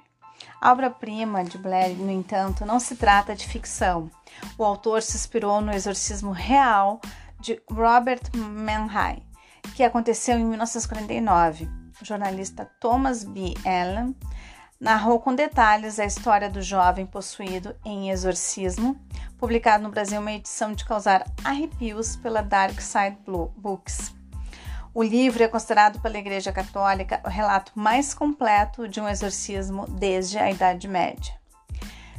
A 0.61 0.71
obra-prima 0.71 1.43
de 1.43 1.57
Blatty, 1.57 1.95
no 1.95 2.11
entanto, 2.11 2.65
não 2.65 2.79
se 2.79 2.95
trata 2.95 3.35
de 3.35 3.45
ficção. 3.45 4.09
O 4.57 4.63
autor 4.63 5.03
se 5.03 5.17
inspirou 5.17 5.59
no 5.59 5.73
exorcismo 5.73 6.31
real 6.31 7.01
de 7.39 7.61
Robert 7.69 8.21
Mannheim, 8.35 9.23
que 9.75 9.83
aconteceu 9.83 10.37
em 10.37 10.45
1949. 10.45 11.69
O 12.01 12.05
jornalista 12.05 12.69
Thomas 12.79 13.23
B. 13.23 13.53
Allen 13.65 14.15
narrou 14.79 15.19
com 15.19 15.33
detalhes 15.33 15.99
a 15.99 16.05
história 16.05 16.49
do 16.49 16.61
jovem 16.61 17.05
possuído 17.05 17.75
em 17.83 18.09
exorcismo, 18.09 18.99
publicado 19.37 19.83
no 19.83 19.89
Brasil 19.89 20.21
uma 20.21 20.31
edição 20.31 20.73
de 20.73 20.85
causar 20.85 21.25
arrepios 21.43 22.15
pela 22.15 22.41
Dark 22.41 22.79
Side 22.79 23.17
Books. 23.25 24.15
O 24.93 25.03
livro 25.03 25.43
é 25.43 25.47
considerado 25.47 25.99
pela 26.01 26.17
Igreja 26.17 26.51
Católica 26.51 27.21
o 27.23 27.29
relato 27.29 27.71
mais 27.75 28.13
completo 28.13 28.87
de 28.87 28.99
um 28.99 29.07
exorcismo 29.07 29.85
desde 29.87 30.39
a 30.39 30.49
Idade 30.49 30.87
Média. 30.87 31.33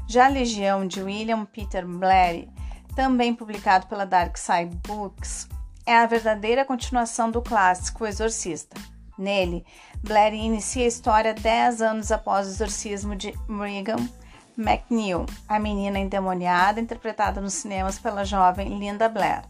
Já 0.07 0.27
a 0.27 0.29
Legião 0.29 0.87
de 0.87 1.03
William 1.03 1.45
Peter 1.45 1.87
Blatty, 1.87 2.49
também 2.95 3.35
publicado 3.35 3.87
pela 3.87 4.05
Dark 4.05 4.37
Side 4.37 4.77
Books, 4.87 5.49
é 5.87 5.97
a 5.97 6.07
verdadeira 6.07 6.65
continuação 6.65 7.31
do 7.31 7.41
clássico 7.41 8.07
Exorcista. 8.07 8.77
Nele, 9.19 9.65
Blair 10.03 10.35
inicia 10.35 10.85
a 10.85 10.89
história 10.89 11.35
dez 11.35 11.83
anos 11.83 12.13
após 12.13 12.47
o 12.47 12.51
exorcismo 12.51 13.17
de 13.17 13.35
Regan 13.49 14.09
McNeil, 14.57 15.25
a 15.49 15.59
menina 15.59 15.99
endemoniada 15.99 16.81
interpretada 16.81 17.41
nos 17.41 17.55
cinemas 17.55 17.99
pela 17.99 18.25
jovem 18.25 18.79
Linda 18.79 19.09
Blair. 19.09 19.43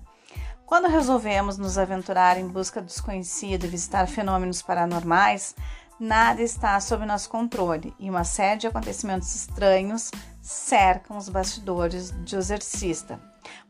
Quando 0.64 0.86
resolvemos 0.86 1.56
nos 1.56 1.78
aventurar 1.78 2.38
em 2.38 2.46
busca 2.46 2.80
do 2.80 2.86
desconhecido 2.86 3.64
e 3.64 3.68
visitar 3.68 4.06
fenômenos 4.06 4.60
paranormais, 4.60 5.54
nada 5.98 6.42
está 6.42 6.78
sob 6.78 7.06
nosso 7.06 7.30
controle 7.30 7.94
e 7.98 8.10
uma 8.10 8.22
série 8.22 8.60
de 8.60 8.66
acontecimentos 8.66 9.34
estranhos 9.34 10.10
cercam 10.48 11.18
os 11.18 11.28
bastidores 11.28 12.10
de 12.24 12.34
Exorcista. 12.34 13.20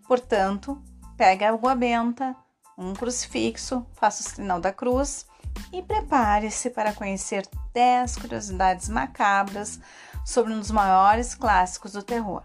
Portanto, 0.07 0.81
pegue 1.17 1.45
a 1.45 1.51
água 1.51 1.75
benta, 1.75 2.37
um 2.77 2.95
crucifixo, 2.95 3.85
faça 3.95 4.23
o 4.23 4.35
sinal 4.37 4.61
da 4.61 4.73
cruz 4.73 5.27
e 5.73 5.83
prepare-se 5.83 6.71
para 6.71 6.93
conhecer 6.93 7.49
10 7.75 8.19
curiosidades 8.19 8.89
macabras 8.89 9.81
sobre 10.25 10.53
um 10.53 10.61
dos 10.61 10.71
maiores 10.71 11.35
clássicos 11.35 11.93
do 11.93 12.03
terror. 12.03 12.45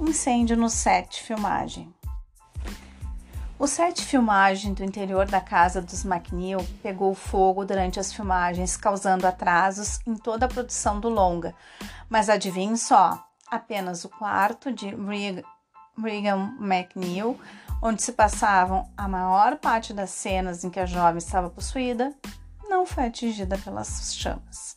Incêndio 0.00 0.56
no 0.56 0.68
set 0.68 1.22
filmagem. 1.22 1.94
O 3.60 3.68
set 3.68 4.04
filmagem 4.04 4.74
do 4.74 4.82
interior 4.82 5.24
da 5.24 5.40
casa 5.40 5.80
dos 5.80 6.04
McNeil 6.04 6.66
pegou 6.82 7.14
fogo 7.14 7.64
durante 7.64 8.00
as 8.00 8.12
filmagens, 8.12 8.76
causando 8.76 9.24
atrasos 9.24 10.00
em 10.04 10.16
toda 10.16 10.46
a 10.46 10.48
produção 10.48 10.98
do 10.98 11.08
longa. 11.08 11.54
Mas 12.10 12.28
adivinhe 12.28 12.76
só, 12.76 13.25
apenas 13.50 14.04
o 14.04 14.08
quarto 14.08 14.72
de 14.72 14.94
Regan 15.98 16.56
McNeil 16.60 17.38
onde 17.82 18.02
se 18.02 18.12
passavam 18.12 18.90
a 18.96 19.06
maior 19.08 19.56
parte 19.58 19.92
das 19.92 20.10
cenas 20.10 20.64
em 20.64 20.70
que 20.70 20.80
a 20.80 20.86
jovem 20.86 21.18
estava 21.18 21.50
possuída, 21.50 22.14
não 22.68 22.86
foi 22.86 23.06
atingida 23.06 23.58
pelas 23.58 24.14
chamas. 24.14 24.76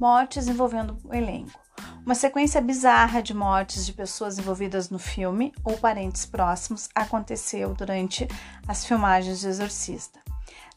Mortes 0.00 0.48
envolvendo 0.48 0.98
o 1.04 1.14
elenco. 1.14 1.58
Uma 2.04 2.14
sequência 2.14 2.60
bizarra 2.60 3.22
de 3.22 3.34
mortes 3.34 3.84
de 3.84 3.92
pessoas 3.92 4.38
envolvidas 4.38 4.90
no 4.90 4.98
filme 4.98 5.52
ou 5.62 5.76
parentes 5.76 6.24
próximos 6.24 6.88
aconteceu 6.94 7.74
durante 7.74 8.26
as 8.66 8.84
filmagens 8.84 9.40
de 9.40 9.48
Exorcista. 9.48 10.20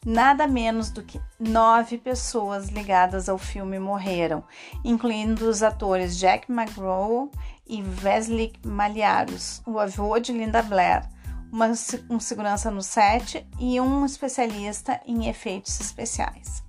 Nada 0.04 0.48
menos 0.48 0.90
do 0.90 1.02
que 1.02 1.20
nove 1.38 1.96
pessoas 1.96 2.68
ligadas 2.68 3.28
ao 3.28 3.38
filme 3.38 3.78
morreram, 3.78 4.42
incluindo 4.84 5.48
os 5.48 5.62
atores 5.62 6.18
Jack 6.18 6.50
McGraw 6.50 7.30
e 7.66 7.82
Wesley 8.02 8.52
Malharos, 8.64 9.62
o 9.64 9.78
avô 9.78 10.18
de 10.18 10.32
Linda 10.32 10.60
Blair, 10.60 11.08
uma, 11.52 11.70
um 12.10 12.18
segurança 12.18 12.70
no 12.70 12.82
set 12.82 13.46
e 13.60 13.80
um 13.80 14.04
especialista 14.04 15.00
em 15.06 15.28
efeitos 15.28 15.78
especiais. 15.80 16.64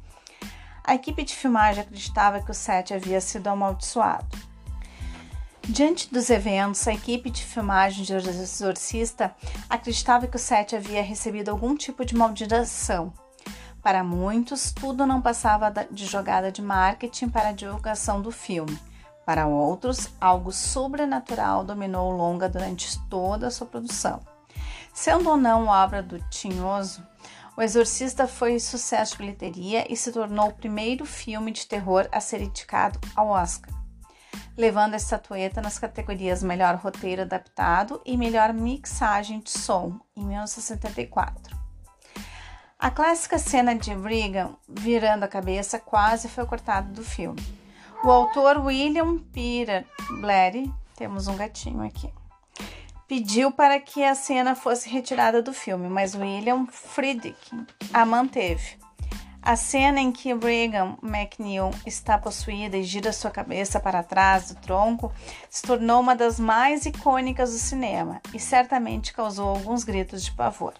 A 0.83 0.93
equipe 0.93 1.23
de 1.23 1.33
filmagem 1.33 1.81
acreditava 1.81 2.41
que 2.41 2.51
o 2.51 2.53
set 2.53 2.93
havia 2.93 3.21
sido 3.21 3.47
amaldiçoado. 3.47 4.52
Diante 5.69 6.13
dos 6.13 6.29
eventos, 6.29 6.85
a 6.87 6.93
equipe 6.93 7.29
de 7.29 7.41
filmagem 7.41 8.03
de 8.03 8.13
Exorcista 8.13 9.33
acreditava 9.69 10.27
que 10.27 10.35
o 10.35 10.39
set 10.39 10.75
havia 10.75 11.01
recebido 11.01 11.49
algum 11.49 11.73
tipo 11.75 12.03
de 12.03 12.15
maldição. 12.15 13.13
Para 13.81 14.03
muitos, 14.03 14.73
tudo 14.73 15.07
não 15.07 15.21
passava 15.21 15.73
de 15.89 16.05
jogada 16.05 16.51
de 16.51 16.61
marketing 16.61 17.29
para 17.29 17.49
a 17.49 17.53
divulgação 17.53 18.21
do 18.21 18.29
filme. 18.29 18.77
Para 19.25 19.47
outros, 19.47 20.09
algo 20.19 20.51
sobrenatural 20.51 21.63
dominou 21.63 22.11
o 22.11 22.17
longa 22.17 22.49
durante 22.49 22.99
toda 23.07 23.47
a 23.47 23.51
sua 23.51 23.65
produção. 23.65 24.19
Sendo 24.93 25.29
ou 25.29 25.37
não 25.37 25.67
obra 25.67 26.03
do 26.03 26.19
Tinhoso, 26.29 27.01
O 27.55 27.61
Exorcista 27.61 28.27
foi 28.27 28.59
sucesso 28.59 29.11
de 29.11 29.19
bilheteria 29.19 29.85
e 29.91 29.95
se 29.95 30.11
tornou 30.11 30.47
o 30.49 30.53
primeiro 30.53 31.05
filme 31.05 31.51
de 31.51 31.67
terror 31.67 32.09
a 32.11 32.19
ser 32.19 32.41
indicado 32.41 32.99
ao 33.15 33.27
Oscar, 33.27 33.71
levando 34.57 34.93
a 34.93 34.97
estatueta 34.97 35.61
nas 35.61 35.79
categorias 35.79 36.43
Melhor 36.43 36.75
Roteiro 36.75 37.23
Adaptado 37.23 38.01
e 38.05 38.15
Melhor 38.17 38.53
Mixagem 38.53 39.39
de 39.39 39.51
Som, 39.51 39.99
em 40.15 40.25
1974. 40.25 41.57
A 42.77 42.91
clássica 42.91 43.39
cena 43.39 43.73
de 43.73 43.93
Regan 43.93 44.57
virando 44.67 45.23
a 45.23 45.27
cabeça 45.27 45.79
quase 45.79 46.27
foi 46.27 46.45
cortada 46.45 46.91
do 46.91 47.03
filme. 47.03 47.41
O 48.03 48.11
autor 48.11 48.57
William 48.57 49.17
Peter 49.17 49.85
Blatty, 50.19 50.69
temos 50.95 51.27
um 51.27 51.37
gatinho 51.37 51.81
aqui, 51.81 52.11
pediu 53.07 53.51
para 53.51 53.79
que 53.79 54.03
a 54.03 54.13
cena 54.15 54.53
fosse 54.53 54.89
retirada 54.89 55.41
do 55.41 55.53
filme, 55.53 55.87
mas 55.87 56.13
William 56.13 56.65
Friedkin 56.65 57.65
a 57.93 58.05
manteve. 58.05 58.82
A 59.45 59.57
cena 59.57 59.99
em 59.99 60.09
que 60.09 60.33
Regan 60.33 60.95
McNeil 61.03 61.71
está 61.85 62.17
possuída 62.17 62.77
e 62.77 62.83
gira 62.83 63.11
sua 63.11 63.29
cabeça 63.29 63.77
para 63.77 64.01
trás 64.01 64.47
do 64.47 64.55
tronco 64.61 65.11
se 65.49 65.63
tornou 65.63 65.99
uma 65.99 66.15
das 66.15 66.39
mais 66.39 66.85
icônicas 66.85 67.51
do 67.51 67.57
cinema 67.57 68.21
e 68.33 68.39
certamente 68.39 69.11
causou 69.11 69.49
alguns 69.49 69.83
gritos 69.83 70.23
de 70.23 70.31
pavor. 70.31 70.73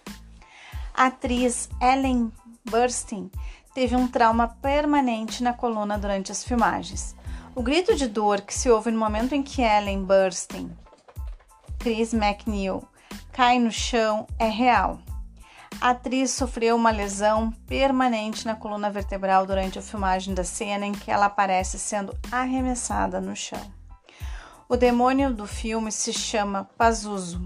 A 0.94 1.06
atriz 1.06 1.68
Ellen 1.78 2.32
Burstyn 2.64 3.30
teve 3.74 3.94
um 3.94 4.08
trauma 4.08 4.48
permanente 4.62 5.42
na 5.42 5.52
coluna 5.52 5.98
durante 5.98 6.32
as 6.32 6.42
filmagens. 6.42 7.14
O 7.54 7.62
grito 7.62 7.94
de 7.94 8.08
dor 8.08 8.40
que 8.40 8.54
se 8.54 8.70
ouve 8.70 8.90
no 8.90 8.98
momento 8.98 9.34
em 9.34 9.42
que 9.42 9.60
Ellen 9.60 10.04
Burstyn 10.04 10.70
Chris 11.78 12.14
McNeil 12.14 12.82
cai 13.30 13.58
no 13.58 13.70
chão 13.70 14.26
é 14.38 14.48
real. 14.48 15.03
A 15.80 15.90
atriz 15.90 16.30
sofreu 16.30 16.76
uma 16.76 16.90
lesão 16.90 17.50
permanente 17.66 18.46
na 18.46 18.54
coluna 18.54 18.90
vertebral 18.90 19.44
durante 19.44 19.78
a 19.78 19.82
filmagem 19.82 20.34
da 20.34 20.44
cena 20.44 20.86
em 20.86 20.92
que 20.92 21.10
ela 21.10 21.26
aparece 21.26 21.78
sendo 21.78 22.16
arremessada 22.32 23.20
no 23.20 23.36
chão. 23.36 23.60
O 24.68 24.76
demônio 24.76 25.32
do 25.32 25.46
filme 25.46 25.92
se 25.92 26.12
chama 26.12 26.64
Pazuzu. 26.76 27.42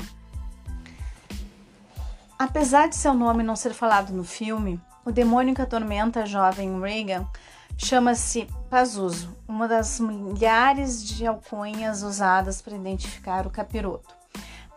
Apesar 2.39 2.89
de 2.89 2.95
seu 2.95 3.13
nome 3.13 3.43
não 3.43 3.57
ser 3.57 3.75
falado 3.75 4.13
no 4.13 4.23
filme, 4.23 4.81
o 5.05 5.11
demônio 5.11 5.55
que 5.55 5.63
atormenta 5.63 6.23
a 6.23 6.27
jovem 6.27 6.81
Regan 6.81 7.27
chama-se 7.77 8.47
Pazuzu, 8.71 9.37
uma 9.49 9.67
das 9.67 9.99
milhares 9.99 11.03
de 11.03 11.27
alcunhas 11.27 12.03
usadas 12.03 12.63
para 12.63 12.77
identificar 12.77 13.47
o 13.47 13.51
capiroto. 13.51 14.18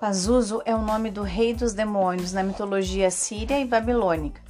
Pazuzu 0.02 0.64
é 0.66 0.74
o 0.74 0.82
nome 0.82 1.12
do 1.12 1.22
rei 1.22 1.54
dos 1.54 1.74
demônios 1.74 2.34
na 2.34 2.42
mitologia 2.42 3.12
síria 3.12 3.60
e 3.60 3.66
babilônica. 3.66 4.42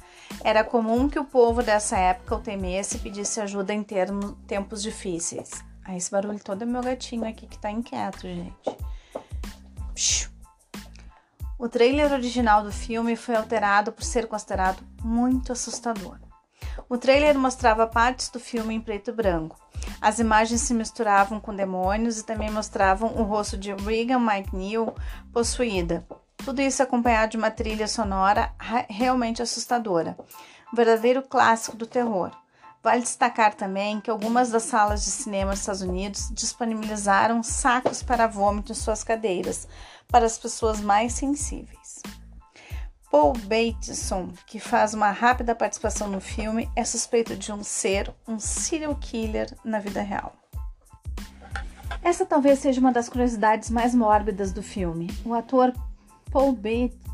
Era 0.42 0.64
comum 0.64 1.10
que 1.10 1.18
o 1.18 1.26
povo 1.26 1.62
dessa 1.62 1.98
época 1.98 2.36
o 2.36 2.40
temesse 2.40 2.96
e 2.96 3.00
pedisse 3.00 3.38
ajuda 3.38 3.74
em 3.74 3.82
termos, 3.82 4.34
tempos 4.46 4.82
difíceis. 4.82 5.62
Ah, 5.84 5.94
esse 5.94 6.10
barulho 6.10 6.42
todo 6.42 6.62
é 6.62 6.64
meu 6.64 6.80
gatinho 6.80 7.28
aqui 7.28 7.46
que 7.46 7.58
tá 7.58 7.70
inquieto, 7.70 8.22
gente. 8.22 8.78
O 11.58 11.68
trailer 11.68 12.10
original 12.14 12.64
do 12.64 12.72
filme 12.72 13.14
foi 13.14 13.36
alterado 13.36 13.92
por 13.92 14.04
ser 14.04 14.26
considerado 14.28 14.82
muito 15.04 15.52
assustador. 15.52 16.18
O 16.88 16.96
trailer 16.96 17.38
mostrava 17.38 17.86
partes 17.86 18.30
do 18.30 18.40
filme 18.40 18.74
em 18.74 18.80
preto 18.80 19.10
e 19.10 19.12
branco. 19.12 19.61
As 20.02 20.18
imagens 20.18 20.62
se 20.62 20.74
misturavam 20.74 21.38
com 21.38 21.54
demônios 21.54 22.18
e 22.18 22.24
também 22.24 22.50
mostravam 22.50 23.10
o 23.14 23.22
rosto 23.22 23.56
de 23.56 23.72
Regan 23.72 24.18
McNeil 24.18 24.92
possuída. 25.32 26.04
Tudo 26.38 26.60
isso 26.60 26.82
acompanhado 26.82 27.30
de 27.30 27.36
uma 27.36 27.52
trilha 27.52 27.86
sonora 27.86 28.52
realmente 28.88 29.40
assustadora, 29.40 30.18
um 30.72 30.76
verdadeiro 30.76 31.22
clássico 31.22 31.76
do 31.76 31.86
terror. 31.86 32.32
Vale 32.82 33.02
destacar 33.02 33.54
também 33.54 34.00
que 34.00 34.10
algumas 34.10 34.50
das 34.50 34.64
salas 34.64 35.04
de 35.04 35.10
cinema 35.12 35.52
dos 35.52 35.60
Estados 35.60 35.82
Unidos 35.82 36.30
disponibilizaram 36.32 37.40
sacos 37.40 38.02
para 38.02 38.26
vômito 38.26 38.72
em 38.72 38.74
suas 38.74 39.04
cadeiras 39.04 39.68
para 40.08 40.26
as 40.26 40.36
pessoas 40.36 40.80
mais 40.80 41.12
sensíveis. 41.12 41.81
Paul 43.12 43.34
Bateson, 43.34 44.30
que 44.46 44.58
faz 44.58 44.94
uma 44.94 45.10
rápida 45.10 45.54
participação 45.54 46.08
no 46.08 46.18
filme, 46.18 46.70
é 46.74 46.82
suspeito 46.82 47.36
de 47.36 47.52
um 47.52 47.62
ser 47.62 48.10
um 48.26 48.38
serial 48.38 48.96
killer 48.96 49.54
na 49.62 49.78
vida 49.80 50.00
real. 50.00 50.34
Essa 52.02 52.24
talvez 52.24 52.60
seja 52.60 52.80
uma 52.80 52.90
das 52.90 53.10
curiosidades 53.10 53.68
mais 53.68 53.94
mórbidas 53.94 54.50
do 54.50 54.62
filme. 54.62 55.10
O 55.26 55.34
ator 55.34 55.74
Paul 56.30 56.56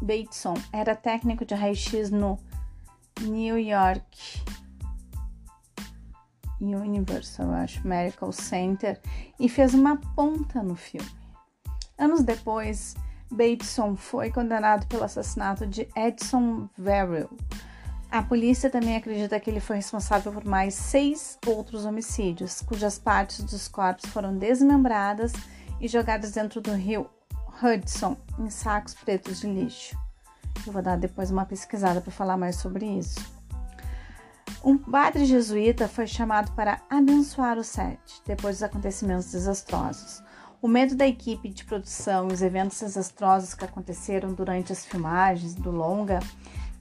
Bateson 0.00 0.54
era 0.72 0.94
técnico 0.94 1.44
de 1.44 1.56
raio-x 1.56 2.10
no 2.10 2.38
New 3.22 3.58
York 3.58 4.44
Universal, 6.60 7.50
acho, 7.54 7.84
Medical 7.84 8.30
Center 8.30 9.00
e 9.40 9.48
fez 9.48 9.74
uma 9.74 9.96
ponta 10.14 10.62
no 10.62 10.76
filme. 10.76 11.10
Anos 11.98 12.22
depois, 12.22 12.94
Bateson 13.30 13.96
foi 13.96 14.30
condenado 14.30 14.86
pelo 14.86 15.04
assassinato 15.04 15.66
de 15.66 15.88
Edson 15.94 16.68
Verrill. 16.76 17.28
A 18.10 18.22
polícia 18.22 18.70
também 18.70 18.96
acredita 18.96 19.38
que 19.38 19.50
ele 19.50 19.60
foi 19.60 19.76
responsável 19.76 20.32
por 20.32 20.44
mais 20.44 20.74
seis 20.74 21.38
outros 21.46 21.84
homicídios, 21.84 22.62
cujas 22.62 22.98
partes 22.98 23.44
dos 23.44 23.68
corpos 23.68 24.08
foram 24.10 24.36
desmembradas 24.36 25.32
e 25.78 25.86
jogadas 25.86 26.32
dentro 26.32 26.60
do 26.60 26.72
rio 26.72 27.08
Hudson 27.62 28.16
em 28.38 28.48
sacos 28.48 28.94
pretos 28.94 29.40
de 29.40 29.46
lixo. 29.46 29.96
Eu 30.66 30.72
vou 30.72 30.82
dar 30.82 30.96
depois 30.96 31.30
uma 31.30 31.44
pesquisada 31.44 32.00
para 32.00 32.10
falar 32.10 32.36
mais 32.36 32.56
sobre 32.56 32.86
isso. 32.86 33.20
Um 34.64 34.76
padre 34.76 35.24
jesuíta 35.24 35.86
foi 35.86 36.06
chamado 36.06 36.52
para 36.52 36.80
abençoar 36.90 37.58
o 37.58 37.64
set 37.64 38.00
depois 38.26 38.56
dos 38.56 38.62
acontecimentos 38.62 39.30
desastrosos. 39.30 40.22
O 40.60 40.66
medo 40.66 40.96
da 40.96 41.06
equipe 41.06 41.48
de 41.50 41.64
produção 41.64 42.28
e 42.28 42.32
os 42.32 42.42
eventos 42.42 42.80
desastrosos 42.80 43.54
que 43.54 43.64
aconteceram 43.64 44.32
durante 44.32 44.72
as 44.72 44.84
filmagens 44.84 45.54
do 45.54 45.70
longa 45.70 46.18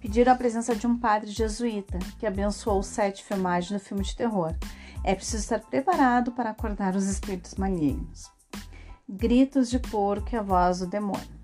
pediram 0.01 0.33
a 0.33 0.35
presença 0.35 0.75
de 0.75 0.87
um 0.87 0.97
padre 0.97 1.29
jesuíta 1.29 1.99
que 2.17 2.25
abençoou 2.25 2.79
o 2.79 2.83
set 2.83 3.17
de 3.17 3.23
filmagem 3.23 3.77
do 3.77 3.83
filme 3.83 4.03
de 4.03 4.15
terror. 4.15 4.55
É 5.03 5.13
preciso 5.13 5.43
estar 5.43 5.59
preparado 5.59 6.31
para 6.31 6.49
acordar 6.49 6.95
os 6.95 7.05
espíritos 7.05 7.53
malignos. 7.53 8.31
Gritos 9.07 9.69
de 9.69 9.77
porco 9.77 10.29
e 10.33 10.37
a 10.37 10.41
voz 10.41 10.79
do 10.79 10.87
demônio. 10.87 11.37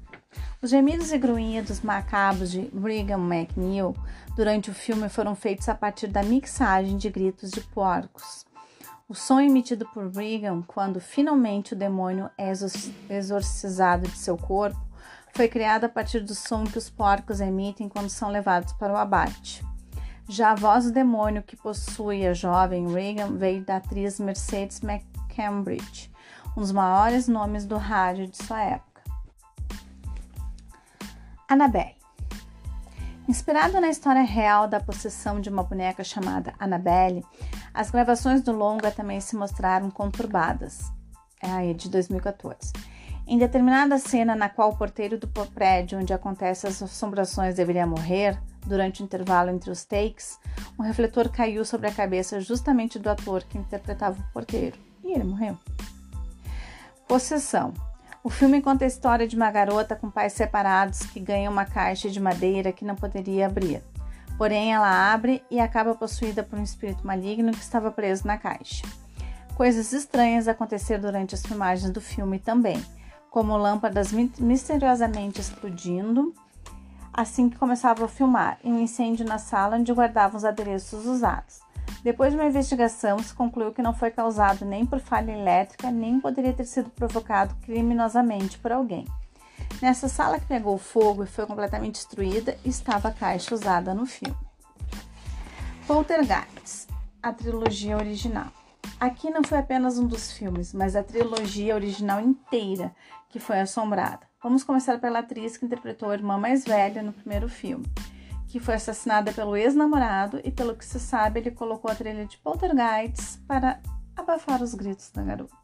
Os 0.60 0.72
gemidos 0.72 1.12
e 1.12 1.20
grunhidos 1.20 1.82
macabros 1.82 2.50
de 2.50 2.62
Brigham 2.74 3.22
McNeil 3.32 3.96
durante 4.36 4.72
o 4.72 4.74
filme 4.74 5.08
foram 5.08 5.36
feitos 5.36 5.70
a 5.70 5.76
partir 5.76 6.08
da 6.08 6.24
mixagem 6.24 6.98
de 6.98 7.12
gritos 7.12 7.52
de 7.52 7.62
porcos. 7.62 8.44
O 9.08 9.14
som 9.14 9.42
emitido 9.42 9.86
por 9.94 10.10
Brigham 10.10 10.64
quando 10.66 11.02
finalmente 11.02 11.74
o 11.74 11.76
demônio 11.76 12.30
é 12.38 12.50
exorcizado 13.10 14.08
de 14.08 14.18
seu 14.18 14.38
corpo 14.38 14.80
foi 15.34 15.50
criado 15.50 15.84
a 15.84 15.90
partir 15.90 16.22
do 16.22 16.34
som 16.34 16.64
que 16.64 16.78
os 16.78 16.90
porcos 16.90 17.42
emitem 17.42 17.90
quando 17.90 18.10
são 18.10 18.30
levados 18.30 18.72
para 18.74 18.94
o 18.94 18.98
abate. 18.98 19.64
Já 20.30 20.52
a 20.52 20.56
voz 20.56 20.86
do 20.86 20.92
demônio 20.92 21.44
que 21.44 21.58
possui 21.58 22.26
a 22.26 22.34
jovem 22.34 22.88
Reagan 22.88 23.36
veio 23.36 23.66
da 23.66 23.78
atriz 23.78 24.22
Mercedes 24.22 24.82
McCambridge, 24.82 26.10
um 26.56 26.62
dos 26.62 26.72
maiores 26.72 27.28
nomes 27.28 27.66
do 27.66 27.78
rádio 27.78 28.28
de 28.28 28.38
sua 28.42 28.62
época. 28.62 29.04
Annabelle. 31.50 31.98
Inspirado 33.28 33.80
na 33.82 33.90
história 33.90 34.22
real 34.22 34.68
da 34.68 34.80
possessão 34.80 35.42
de 35.42 35.50
uma 35.50 35.64
boneca 35.64 36.04
chamada 36.04 36.54
Annabelle, 36.60 37.26
as 37.74 37.90
gravações 37.90 38.42
do 38.42 38.52
longa 38.52 38.92
também 38.92 39.20
se 39.20 39.36
mostraram 39.36 39.90
conturbadas. 39.90 40.92
É 41.42 41.50
aí 41.50 41.74
de 41.74 41.90
2014. 41.90 42.72
Em 43.26 43.38
determinada 43.38 43.98
cena 43.98 44.36
na 44.36 44.50
qual 44.50 44.72
o 44.72 44.78
porteiro 44.78 45.18
do 45.18 45.28
prédio 45.28 46.00
onde 46.00 46.14
acontecem 46.14 46.70
as 46.70 46.84
assombrações 46.84 47.56
deveria 47.56 47.88
morrer, 47.88 48.38
durante 48.66 49.02
o 49.02 49.06
intervalo 49.06 49.50
entre 49.50 49.72
os 49.72 49.86
takes, 49.86 50.40
um 50.78 50.84
refletor 50.84 51.30
caiu 51.30 51.64
sobre 51.64 51.88
a 51.88 51.94
cabeça 51.94 52.40
justamente 52.42 53.00
do 53.00 53.10
ator 53.10 53.44
que 53.44 53.58
interpretava 53.58 54.20
o 54.20 54.34
porteiro 54.34 54.78
e 55.04 55.14
ele 55.14 55.24
morreu. 55.24 55.58
Possessão. 57.08 57.74
O 58.24 58.30
filme 58.30 58.62
conta 58.62 58.86
a 58.86 58.88
história 58.88 59.28
de 59.28 59.36
uma 59.36 59.52
garota 59.52 59.96
com 59.96 60.10
pais 60.10 60.34
separados 60.34 61.06
que 61.08 61.20
ganha 61.20 61.50
uma 61.50 61.66
caixa 61.66 62.10
de 62.10 62.20
madeira 62.20 62.72
que 62.72 62.86
não 62.86 62.96
poderia 62.96 63.48
abrir. 63.48 63.82
Porém, 64.38 64.74
ela 64.74 65.14
abre 65.14 65.44
e 65.50 65.60
acaba 65.60 65.96
possuída 65.96 66.44
por 66.44 66.58
um 66.58 66.64
espírito 66.64 67.06
maligno 67.06 67.52
que 67.52 67.62
estava 67.62 67.92
preso 67.92 68.26
na 68.28 68.38
caixa. 68.38 68.86
Coisas 69.56 69.94
estranhas 69.94 70.48
aconteceram 70.48 71.02
durante 71.02 71.36
as 71.36 71.46
filmagens 71.46 71.92
do 71.92 72.02
filme 72.02 72.40
também, 72.40 72.84
como 73.30 73.56
lâmpadas 73.56 74.12
misteriosamente 74.12 75.40
explodindo 75.40 76.34
assim 77.14 77.48
que 77.48 77.58
começava 77.58 78.06
a 78.06 78.08
filmar 78.08 78.58
e 78.64 78.72
um 78.72 78.80
incêndio 78.80 79.26
na 79.26 79.38
sala 79.38 79.78
onde 79.78 79.94
guardavam 79.94 80.36
os 80.36 80.44
adereços 80.44 81.06
usados. 81.06 81.62
Depois 82.04 82.34
de 82.34 82.40
uma 82.40 82.48
investigação, 82.48 83.20
se 83.20 83.34
concluiu 83.34 83.72
que 83.72 83.82
não 83.82 83.94
foi 83.94 84.10
causado 84.10 84.66
nem 84.66 84.86
por 84.86 85.00
falha 85.00 85.32
elétrica, 85.32 85.92
nem 85.92 86.20
poderia 86.20 86.52
ter 86.52 86.66
sido 86.66 86.90
provocado 86.90 87.56
criminosamente 87.64 88.58
por 88.58 88.72
alguém. 88.72 89.06
Nessa 89.82 90.08
sala 90.08 90.40
que 90.40 90.46
pegou 90.46 90.78
fogo 90.78 91.24
e 91.24 91.28
foi 91.28 91.46
completamente 91.46 91.96
destruída, 91.96 92.58
estava 92.64 93.10
a 93.10 93.14
caixa 93.14 93.54
usada 93.54 93.94
no 93.94 94.06
filme. 94.06 94.38
Poltergeist, 95.86 96.88
a 97.22 97.34
trilogia 97.34 97.98
original. 97.98 98.48
Aqui 99.00 99.30
não 99.30 99.44
foi 99.44 99.58
apenas 99.58 99.98
um 99.98 100.08
dos 100.08 100.32
filmes, 100.32 100.74
mas 100.74 100.96
a 100.96 101.04
trilogia 101.04 101.76
original 101.76 102.22
inteira 102.22 102.96
que 103.30 103.40
foi 103.40 103.60
assombrada. 103.60 104.22
Vamos 104.42 104.64
começar 104.64 105.00
pela 105.00 105.20
atriz 105.20 105.58
que 105.58 105.66
interpretou 105.66 106.10
a 106.10 106.14
irmã 106.14 106.38
mais 106.38 106.64
velha 106.64 107.02
no 107.02 107.12
primeiro 107.12 107.50
filme 107.50 107.86
que 108.54 108.60
foi 108.60 108.76
assassinada 108.76 109.34
pelo 109.34 109.58
ex-namorado 109.58 110.40
e, 110.44 110.52
pelo 110.52 110.76
que 110.76 110.86
se 110.86 111.00
sabe, 111.00 111.40
ele 111.40 111.50
colocou 111.50 111.90
a 111.90 111.96
trilha 111.96 112.24
de 112.24 112.38
Poltergeist 112.38 113.40
para 113.48 113.82
abafar 114.16 114.62
os 114.62 114.76
gritos 114.76 115.10
da 115.10 115.24
garota. 115.24 115.63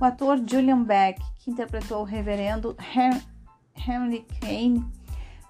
O 0.00 0.04
ator 0.04 0.38
Julian 0.38 0.82
Beck, 0.82 1.20
que 1.38 1.50
interpretou 1.50 2.02
o 2.02 2.04
reverendo 2.04 2.76
Henry 3.76 4.26
Kane 4.40 4.84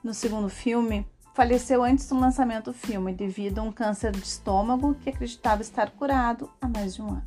no 0.02 0.12
segundo 0.12 0.48
filme, 0.48 1.07
faleceu 1.35 1.83
antes 1.83 2.09
do 2.09 2.18
lançamento 2.18 2.66
do 2.66 2.74
filme 2.74 3.12
devido 3.12 3.59
a 3.59 3.62
um 3.62 3.72
câncer 3.72 4.12
de 4.12 4.22
estômago 4.22 4.94
que 4.96 5.11
acreditava 5.11 5.62
estar 5.62 5.90
curado 5.90 6.50
há 6.61 6.68
mais 6.68 6.94
de 6.94 7.02
um 7.02 7.09
ano. 7.09 7.24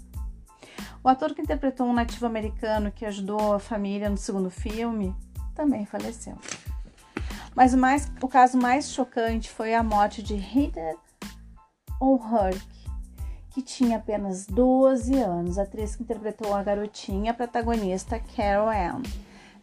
O 1.04 1.10
ator 1.10 1.34
que 1.34 1.42
interpretou 1.42 1.88
um 1.88 1.94
nativo 1.94 2.26
americano 2.26 2.92
que 2.92 3.06
ajudou 3.06 3.54
a 3.54 3.60
família 3.60 4.10
no 4.10 4.18
segundo 4.18 4.50
filme 4.50 5.16
também 5.56 5.86
faleceu. 5.86 6.38
Mas 7.56 7.74
o, 7.74 7.78
mais, 7.78 8.12
o 8.22 8.28
caso 8.28 8.58
mais 8.58 8.92
chocante 8.92 9.50
foi 9.50 9.74
a 9.74 9.82
morte 9.82 10.22
de 10.22 10.36
Heather 10.36 10.96
O'Rourke, 12.00 12.77
que 13.58 13.62
tinha 13.64 13.98
apenas 13.98 14.46
12 14.46 15.16
anos, 15.18 15.58
a 15.58 15.64
atriz 15.64 15.96
que 15.96 16.04
interpretou 16.04 16.54
a 16.54 16.62
garotinha 16.62 17.34
protagonista 17.34 18.22
Carol 18.36 18.70
Ann 18.70 19.02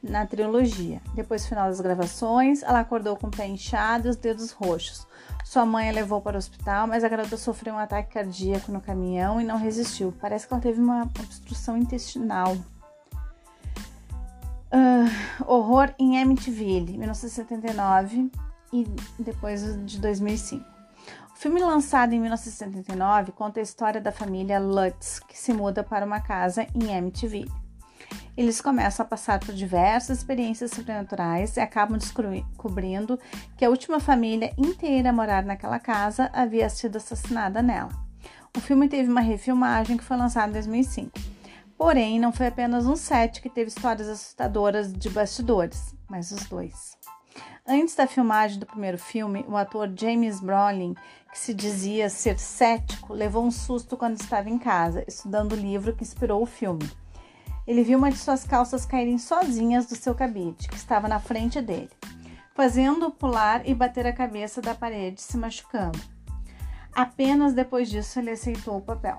na 0.03 0.27
trilogia. 0.27 1.01
Depois 1.15 1.45
do 1.45 1.51
final 1.51 1.69
das 1.69 1.81
gravações, 1.81 2.65
ela 2.65 2.81
acordou 2.81 3.17
com 3.17 3.29
o 3.29 3.31
pé 3.31 3.47
inchado 3.47 4.09
e 4.09 4.11
os 4.11 4.17
dedos 4.17 4.51
roxos. 4.51 5.07
Sua 5.45 5.65
mãe 5.65 5.89
a 5.89 5.93
levou 5.93 6.21
para 6.21 6.35
o 6.35 6.39
hospital, 6.39 6.89
mas 6.89 7.05
a 7.05 7.09
garota 7.09 7.37
sofreu 7.37 7.75
um 7.75 7.79
ataque 7.79 8.15
cardíaco 8.15 8.73
no 8.73 8.81
caminhão 8.81 9.41
e 9.41 9.45
não 9.45 9.59
resistiu. 9.59 10.13
Parece 10.21 10.49
que 10.49 10.53
ela 10.53 10.61
teve 10.61 10.81
uma 10.81 11.05
obstrução 11.05 11.77
intestinal. 11.77 12.57
Uh, 14.73 15.47
horror 15.47 15.95
em 16.01 16.21
Amityville, 16.21 16.99
1979 16.99 18.29
e 18.73 18.85
depois 19.21 19.63
de 19.87 20.01
2005. 20.01 20.74
Filme 21.45 21.61
lançado 21.61 22.15
em 22.15 22.21
1979 22.21 23.33
conta 23.33 23.61
a 23.61 23.63
história 23.63 24.01
da 24.01 24.11
família 24.11 24.59
Lutz, 24.59 25.21
que 25.21 25.39
se 25.39 25.53
muda 25.53 25.85
para 25.85 26.07
uma 26.07 26.19
casa 26.19 26.67
em 26.75 26.91
MTV. 26.91 27.45
Eles 28.35 28.63
começam 28.63 29.05
a 29.05 29.07
passar 29.07 29.39
por 29.41 29.55
diversas 29.55 30.17
experiências 30.17 30.71
sobrenaturais 30.71 31.59
e 31.59 31.61
acabam 31.61 31.99
descobrindo 31.99 33.21
que 33.59 33.65
a 33.67 33.69
última 33.69 34.01
família 34.01 34.55
inteira 34.57 35.11
a 35.11 35.13
morar 35.13 35.45
naquela 35.45 35.79
casa 35.79 36.31
havia 36.33 36.67
sido 36.71 36.97
assassinada 36.97 37.61
nela. 37.61 37.91
O 38.57 38.61
filme 38.63 38.89
teve 38.89 39.11
uma 39.11 39.21
refilmagem 39.21 39.99
que 39.99 40.05
foi 40.05 40.17
lançada 40.17 40.49
em 40.49 40.53
2005. 40.55 41.11
Porém, 41.77 42.19
não 42.19 42.33
foi 42.33 42.47
apenas 42.47 42.87
um 42.87 42.97
set 42.97 43.43
que 43.43 43.51
teve 43.51 43.69
histórias 43.69 44.09
assustadoras 44.09 44.91
de 44.91 45.11
bastidores, 45.11 45.95
mas 46.09 46.31
os 46.31 46.47
dois. 46.47 47.04
Antes 47.67 47.95
da 47.95 48.07
filmagem 48.07 48.59
do 48.59 48.67
primeiro 48.67 48.99
filme, 48.99 49.43
o 49.49 49.57
ator 49.57 49.91
James 49.97 50.39
Brolin, 50.39 50.95
que 51.33 51.39
se 51.39 51.55
dizia 51.55 52.11
ser 52.11 52.39
cético, 52.39 53.15
levou 53.15 53.43
um 53.43 53.51
susto 53.51 53.97
quando 53.97 54.21
estava 54.21 54.51
em 54.51 54.59
casa, 54.59 55.03
estudando 55.09 55.53
o 55.53 55.57
livro 55.57 55.97
que 55.97 56.03
inspirou 56.03 56.43
o 56.43 56.47
filme. 56.47 56.87
Ele 57.67 57.83
viu 57.83 57.97
uma 57.97 58.11
de 58.11 58.19
suas 58.19 58.45
calças 58.45 58.85
caírem 58.85 59.17
sozinhas 59.17 59.87
do 59.87 59.97
seu 59.97 60.15
cabide, 60.15 60.69
que 60.69 60.77
estava 60.77 61.09
na 61.09 61.19
frente 61.19 61.63
dele, 61.63 61.89
fazendo-o 62.55 63.11
pular 63.11 63.67
e 63.67 63.75
bater 63.75 64.07
a 64.07 64.13
cabeça 64.13 64.61
da 64.61 64.75
parede, 64.75 65.23
se 65.23 65.39
machucando. 65.39 65.99
Apenas 66.95 67.55
depois 67.55 67.89
disso 67.89 68.19
ele 68.19 68.33
aceitou 68.33 68.77
o 68.77 68.83
papel. 68.83 69.19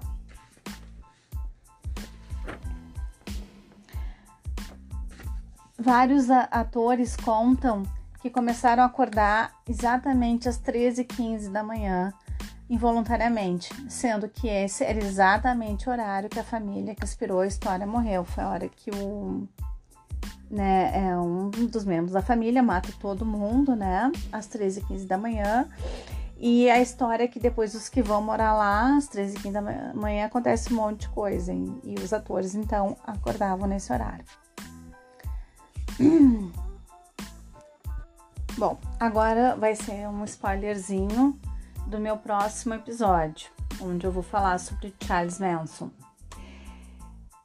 Vários 5.80 6.30
atores 6.30 7.16
contam 7.16 7.82
que 8.26 8.30
começaram 8.32 8.82
a 8.82 8.88
acordar 8.88 9.54
exatamente 9.70 10.50
às 10.50 10.60
13h15 10.60 11.52
da 11.52 11.62
manhã 11.62 12.12
involuntariamente, 12.68 13.70
sendo 13.88 14.28
que 14.28 14.48
esse 14.48 14.84
era 14.84 14.98
exatamente 14.98 15.88
o 15.88 15.92
horário 15.92 16.28
que 16.28 16.40
a 16.40 16.44
família 16.44 16.96
que 16.96 17.04
inspirou 17.04 17.42
a 17.42 17.46
história 17.46 17.86
morreu. 17.86 18.24
Foi 18.24 18.44
a 18.44 18.50
hora 18.50 18.68
que 18.68 18.90
o 18.90 19.48
né, 20.50 20.92
é 21.08 21.16
um 21.16 21.52
dos 21.52 21.86
membros 21.86 22.14
da 22.14 22.22
família 22.24 22.64
mata 22.64 22.90
todo 23.00 23.24
mundo, 23.24 23.76
né, 23.76 24.12
às 24.32 24.48
13h15 24.48 25.06
da 25.06 25.20
manhã. 25.20 25.68
E 26.40 26.68
a 26.68 26.82
história 26.82 27.26
é 27.26 27.28
que 27.28 27.40
depois 27.40 27.76
os 27.76 27.90
que 27.90 28.02
vão 28.02 28.24
morar 28.24 28.56
lá, 28.56 28.98
às 28.98 29.08
13h15 29.08 29.52
da 29.52 29.62
manhã, 29.94 30.26
acontece 30.26 30.74
um 30.74 30.78
monte 30.78 31.02
de 31.02 31.10
coisa. 31.10 31.54
Hein? 31.54 31.80
E 31.84 31.94
os 31.94 32.12
atores, 32.12 32.56
então, 32.56 32.98
acordavam 33.06 33.68
nesse 33.68 33.94
horário. 33.94 34.26
Bom, 38.58 38.80
agora 38.98 39.54
vai 39.58 39.76
ser 39.76 40.08
um 40.08 40.24
spoilerzinho 40.24 41.38
do 41.88 42.00
meu 42.00 42.16
próximo 42.16 42.74
episódio, 42.74 43.50
onde 43.82 44.08
eu 44.08 44.12
vou 44.14 44.24
falar 44.24 44.58
sobre 44.60 44.96
Charles 45.04 45.40
Manson. 45.40 45.92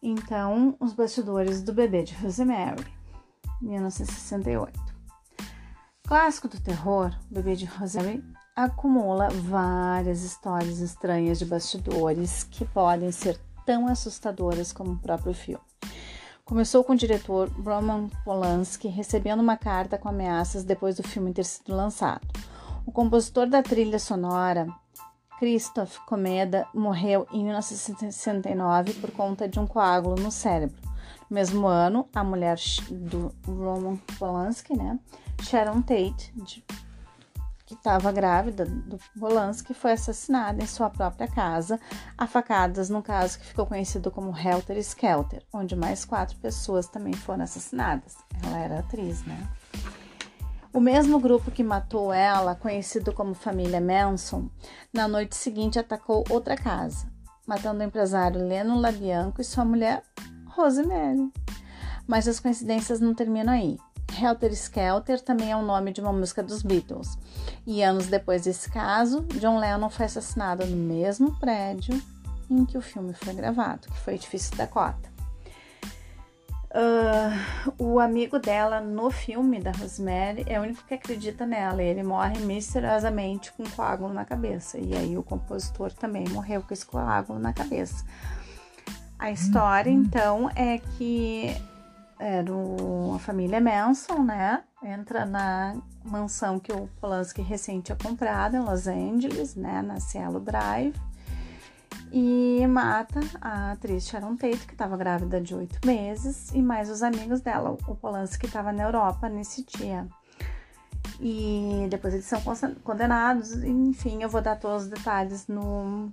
Então, 0.00 0.76
os 0.78 0.92
bastidores 0.92 1.62
do 1.62 1.72
bebê 1.72 2.04
de 2.04 2.14
Rosemary, 2.14 2.86
1968. 3.60 4.78
Clássico 6.06 6.46
do 6.46 6.60
terror, 6.60 7.12
o 7.28 7.34
bebê 7.34 7.56
de 7.56 7.64
Rosemary 7.64 8.22
acumula 8.54 9.30
várias 9.30 10.22
histórias 10.22 10.78
estranhas 10.78 11.40
de 11.40 11.44
bastidores 11.44 12.44
que 12.44 12.64
podem 12.64 13.10
ser 13.10 13.36
tão 13.66 13.88
assustadoras 13.88 14.72
como 14.72 14.92
o 14.92 14.98
próprio 14.98 15.34
filme. 15.34 15.69
Começou 16.50 16.82
com 16.82 16.94
o 16.94 16.96
diretor 16.96 17.48
Roman 17.64 18.08
Polanski 18.24 18.88
recebendo 18.88 19.38
uma 19.38 19.56
carta 19.56 19.96
com 19.96 20.08
ameaças 20.08 20.64
depois 20.64 20.96
do 20.96 21.02
filme 21.04 21.32
ter 21.32 21.44
sido 21.44 21.76
lançado. 21.76 22.26
O 22.84 22.90
compositor 22.90 23.46
da 23.46 23.62
trilha 23.62 24.00
sonora, 24.00 24.66
Christoph 25.38 25.98
Komeda, 26.08 26.66
morreu 26.74 27.24
em 27.30 27.44
1969 27.44 28.94
por 28.94 29.12
conta 29.12 29.48
de 29.48 29.60
um 29.60 29.66
coágulo 29.66 30.16
no 30.16 30.32
cérebro. 30.32 30.76
No 31.30 31.36
mesmo 31.36 31.68
ano, 31.68 32.08
a 32.12 32.24
mulher 32.24 32.58
do 32.90 33.32
Roman 33.46 33.96
Polanski, 34.18 34.76
né, 34.76 34.98
Sharon 35.42 35.82
Tate, 35.82 36.34
que 37.70 37.74
estava 37.74 38.10
grávida 38.10 38.64
do 38.64 38.98
Polanski, 39.16 39.72
foi 39.72 39.92
assassinada 39.92 40.60
em 40.60 40.66
sua 40.66 40.90
própria 40.90 41.28
casa, 41.28 41.78
a 42.18 42.26
facadas 42.26 42.90
no 42.90 43.00
caso 43.00 43.38
que 43.38 43.46
ficou 43.46 43.64
conhecido 43.64 44.10
como 44.10 44.36
Helter 44.36 44.76
Skelter, 44.78 45.44
onde 45.52 45.76
mais 45.76 46.04
quatro 46.04 46.36
pessoas 46.38 46.88
também 46.88 47.12
foram 47.12 47.44
assassinadas. 47.44 48.16
Ela 48.44 48.58
era 48.58 48.78
atriz, 48.80 49.24
né? 49.24 49.48
O 50.72 50.80
mesmo 50.80 51.20
grupo 51.20 51.52
que 51.52 51.62
matou 51.62 52.12
ela, 52.12 52.56
conhecido 52.56 53.12
como 53.12 53.34
família 53.34 53.80
Manson, 53.80 54.50
na 54.92 55.06
noite 55.06 55.36
seguinte 55.36 55.78
atacou 55.78 56.24
outra 56.28 56.56
casa, 56.56 57.06
matando 57.46 57.84
o 57.84 57.86
empresário 57.86 58.44
Leno 58.44 58.80
Labianco 58.80 59.40
e 59.40 59.44
sua 59.44 59.64
mulher 59.64 60.02
Rosemary. 60.46 61.32
Mas 62.04 62.26
as 62.26 62.40
coincidências 62.40 62.98
não 62.98 63.14
terminam 63.14 63.52
aí. 63.52 63.78
Helter 64.18 64.52
Skelter 64.52 65.20
também 65.20 65.52
é 65.52 65.56
o 65.56 65.62
nome 65.62 65.92
de 65.92 66.00
uma 66.00 66.12
música 66.12 66.42
dos 66.42 66.62
Beatles. 66.62 67.18
E 67.66 67.82
anos 67.82 68.06
depois 68.06 68.42
desse 68.42 68.70
caso, 68.70 69.22
John 69.38 69.58
Lennon 69.58 69.90
foi 69.90 70.06
assassinado 70.06 70.64
no 70.66 70.76
mesmo 70.76 71.38
prédio 71.38 72.00
em 72.50 72.64
que 72.64 72.76
o 72.76 72.82
filme 72.82 73.14
foi 73.14 73.34
gravado, 73.34 73.88
que 73.88 73.98
foi 74.00 74.14
o 74.14 74.16
Edifício 74.16 74.56
Dakota. 74.56 75.10
Uh, 76.72 77.72
o 77.78 77.98
amigo 77.98 78.38
dela 78.38 78.80
no 78.80 79.10
filme 79.10 79.60
da 79.60 79.72
Rosemary 79.72 80.44
é 80.46 80.58
o 80.60 80.62
único 80.62 80.84
que 80.84 80.94
acredita 80.94 81.44
nela. 81.44 81.82
E 81.82 81.86
ele 81.86 82.02
morre 82.02 82.38
misteriosamente 82.38 83.52
com 83.52 83.64
um 83.64 83.70
coágulo 83.70 84.14
na 84.14 84.24
cabeça. 84.24 84.78
E 84.78 84.94
aí 84.94 85.18
o 85.18 85.22
compositor 85.22 85.92
também 85.92 86.28
morreu 86.28 86.62
com 86.62 86.72
esse 86.72 86.86
coágulo 86.86 87.38
na 87.40 87.52
cabeça. 87.52 88.04
A 89.18 89.30
história, 89.30 89.92
uhum. 89.92 90.00
então, 90.00 90.50
é 90.54 90.78
que 90.78 91.54
era 92.20 92.52
a 93.14 93.18
família 93.18 93.60
Manson, 93.60 94.22
né? 94.22 94.62
Entra 94.82 95.24
na 95.24 95.74
mansão 96.04 96.58
que 96.58 96.70
o 96.70 96.88
Polanski 97.00 97.40
recente 97.40 97.86
tinha 97.86 97.96
comprado 97.96 98.56
em 98.56 98.60
Los 98.60 98.86
Angeles, 98.86 99.54
né? 99.54 99.80
Na 99.80 99.98
Cielo 99.98 100.38
Drive 100.38 100.94
e 102.12 102.66
mata 102.66 103.20
a 103.40 103.72
atriz 103.72 104.06
Sharon 104.06 104.36
Tate, 104.36 104.66
que 104.66 104.72
estava 104.72 104.96
grávida 104.96 105.40
de 105.40 105.54
oito 105.54 105.78
meses, 105.86 106.50
e 106.52 106.60
mais 106.60 106.90
os 106.90 107.02
amigos 107.02 107.40
dela, 107.40 107.76
o 107.86 107.94
Polanski, 107.94 108.46
estava 108.46 108.72
na 108.72 108.82
Europa 108.82 109.28
nesse 109.28 109.64
dia. 109.64 110.06
E 111.20 111.86
depois 111.88 112.14
eles 112.14 112.26
são 112.26 112.40
condenados, 112.82 113.52
enfim, 113.62 114.22
eu 114.22 114.28
vou 114.28 114.40
dar 114.40 114.56
todos 114.56 114.84
os 114.84 114.88
detalhes 114.88 115.46
no 115.46 116.10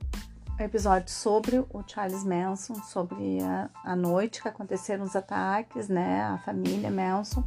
episódio 0.59 1.09
sobre 1.09 1.59
o 1.59 1.83
Charles 1.85 2.23
Manson, 2.23 2.75
sobre 2.75 3.41
a, 3.41 3.69
a 3.83 3.95
noite 3.95 4.41
que 4.41 4.47
aconteceram 4.47 5.03
os 5.03 5.15
ataques, 5.15 5.87
né, 5.87 6.23
a 6.23 6.37
família 6.39 6.89
Manson. 6.89 7.43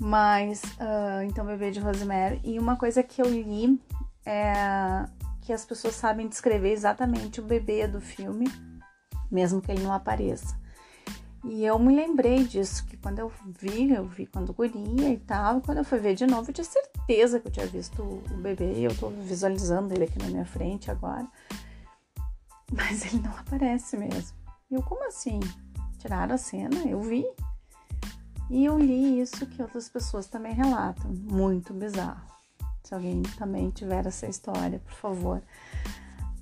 Mas, 0.00 0.62
uh, 0.62 1.22
então, 1.26 1.46
bebê 1.46 1.70
de 1.70 1.80
Rosemary. 1.80 2.40
E 2.42 2.58
uma 2.58 2.76
coisa 2.76 3.02
que 3.02 3.22
eu 3.22 3.26
li 3.26 3.80
é 4.26 5.06
que 5.40 5.52
as 5.52 5.64
pessoas 5.64 5.94
sabem 5.94 6.26
descrever 6.26 6.72
exatamente 6.72 7.40
o 7.40 7.44
bebê 7.44 7.86
do 7.86 8.00
filme, 8.00 8.50
mesmo 9.30 9.60
que 9.60 9.70
ele 9.70 9.82
não 9.82 9.92
apareça. 9.92 10.58
E 11.44 11.64
eu 11.64 11.78
me 11.78 11.94
lembrei 11.94 12.42
disso, 12.42 12.86
que 12.86 12.96
quando 12.96 13.18
eu 13.18 13.30
vi, 13.60 13.92
eu 13.92 14.06
vi 14.06 14.24
quando 14.24 14.54
guria 14.54 15.10
e 15.10 15.18
tal, 15.18 15.60
quando 15.60 15.78
eu 15.78 15.84
fui 15.84 15.98
ver 15.98 16.14
de 16.14 16.26
novo, 16.26 16.48
eu 16.48 16.54
tinha 16.54 16.64
certeza 16.64 17.38
que 17.38 17.48
eu 17.48 17.52
tinha 17.52 17.66
visto 17.66 18.02
o 18.02 18.36
bebê, 18.38 18.78
eu 18.78 18.96
tô 18.96 19.10
visualizando 19.10 19.92
ele 19.92 20.04
aqui 20.04 20.18
na 20.18 20.28
minha 20.28 20.46
frente 20.46 20.90
agora. 20.90 21.26
Mas 22.72 23.04
ele 23.06 23.22
não 23.22 23.32
aparece 23.32 23.96
mesmo. 23.96 24.36
Eu, 24.70 24.82
como 24.82 25.06
assim? 25.06 25.40
Tiraram 25.98 26.34
a 26.34 26.38
cena? 26.38 26.76
Eu 26.86 27.00
vi. 27.00 27.24
E 28.50 28.62
eu 28.64 28.78
li 28.78 29.20
isso 29.20 29.46
que 29.46 29.62
outras 29.62 29.88
pessoas 29.88 30.26
também 30.26 30.52
relatam. 30.52 31.10
Muito 31.10 31.72
bizarro. 31.72 32.20
Se 32.82 32.92
alguém 32.94 33.22
também 33.38 33.70
tiver 33.70 34.06
essa 34.06 34.26
história, 34.26 34.78
por 34.80 34.92
favor. 34.92 35.42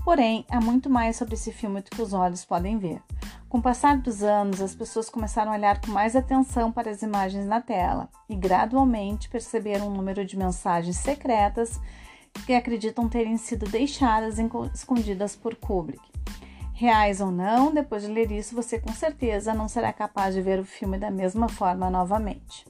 Porém, 0.03 0.45
há 0.49 0.59
muito 0.59 0.89
mais 0.89 1.15
sobre 1.15 1.35
esse 1.35 1.51
filme 1.51 1.81
do 1.81 1.89
que 1.89 2.01
os 2.01 2.13
olhos 2.13 2.45
podem 2.45 2.77
ver. 2.77 3.01
Com 3.47 3.57
o 3.57 3.61
passar 3.61 3.97
dos 3.97 4.21
anos, 4.21 4.61
as 4.61 4.75
pessoas 4.75 5.09
começaram 5.09 5.51
a 5.51 5.55
olhar 5.55 5.81
com 5.81 5.91
mais 5.91 6.15
atenção 6.15 6.71
para 6.71 6.89
as 6.91 7.01
imagens 7.01 7.45
na 7.45 7.61
tela 7.61 8.09
e 8.29 8.35
gradualmente 8.35 9.29
perceberam 9.29 9.87
um 9.87 9.93
número 9.93 10.23
de 10.25 10.37
mensagens 10.37 10.97
secretas 10.97 11.79
que 12.45 12.53
acreditam 12.53 13.09
terem 13.09 13.37
sido 13.37 13.65
deixadas 13.67 14.37
escondidas 14.73 15.35
por 15.35 15.55
Kubrick. 15.55 16.01
Reais 16.73 17.19
ou 17.19 17.29
não, 17.29 17.73
depois 17.73 18.03
de 18.03 18.07
ler 18.07 18.31
isso, 18.31 18.55
você 18.55 18.79
com 18.79 18.93
certeza 18.93 19.53
não 19.53 19.67
será 19.67 19.91
capaz 19.91 20.33
de 20.33 20.41
ver 20.41 20.59
o 20.59 20.65
filme 20.65 20.97
da 20.97 21.11
mesma 21.11 21.49
forma 21.49 21.89
novamente. 21.89 22.65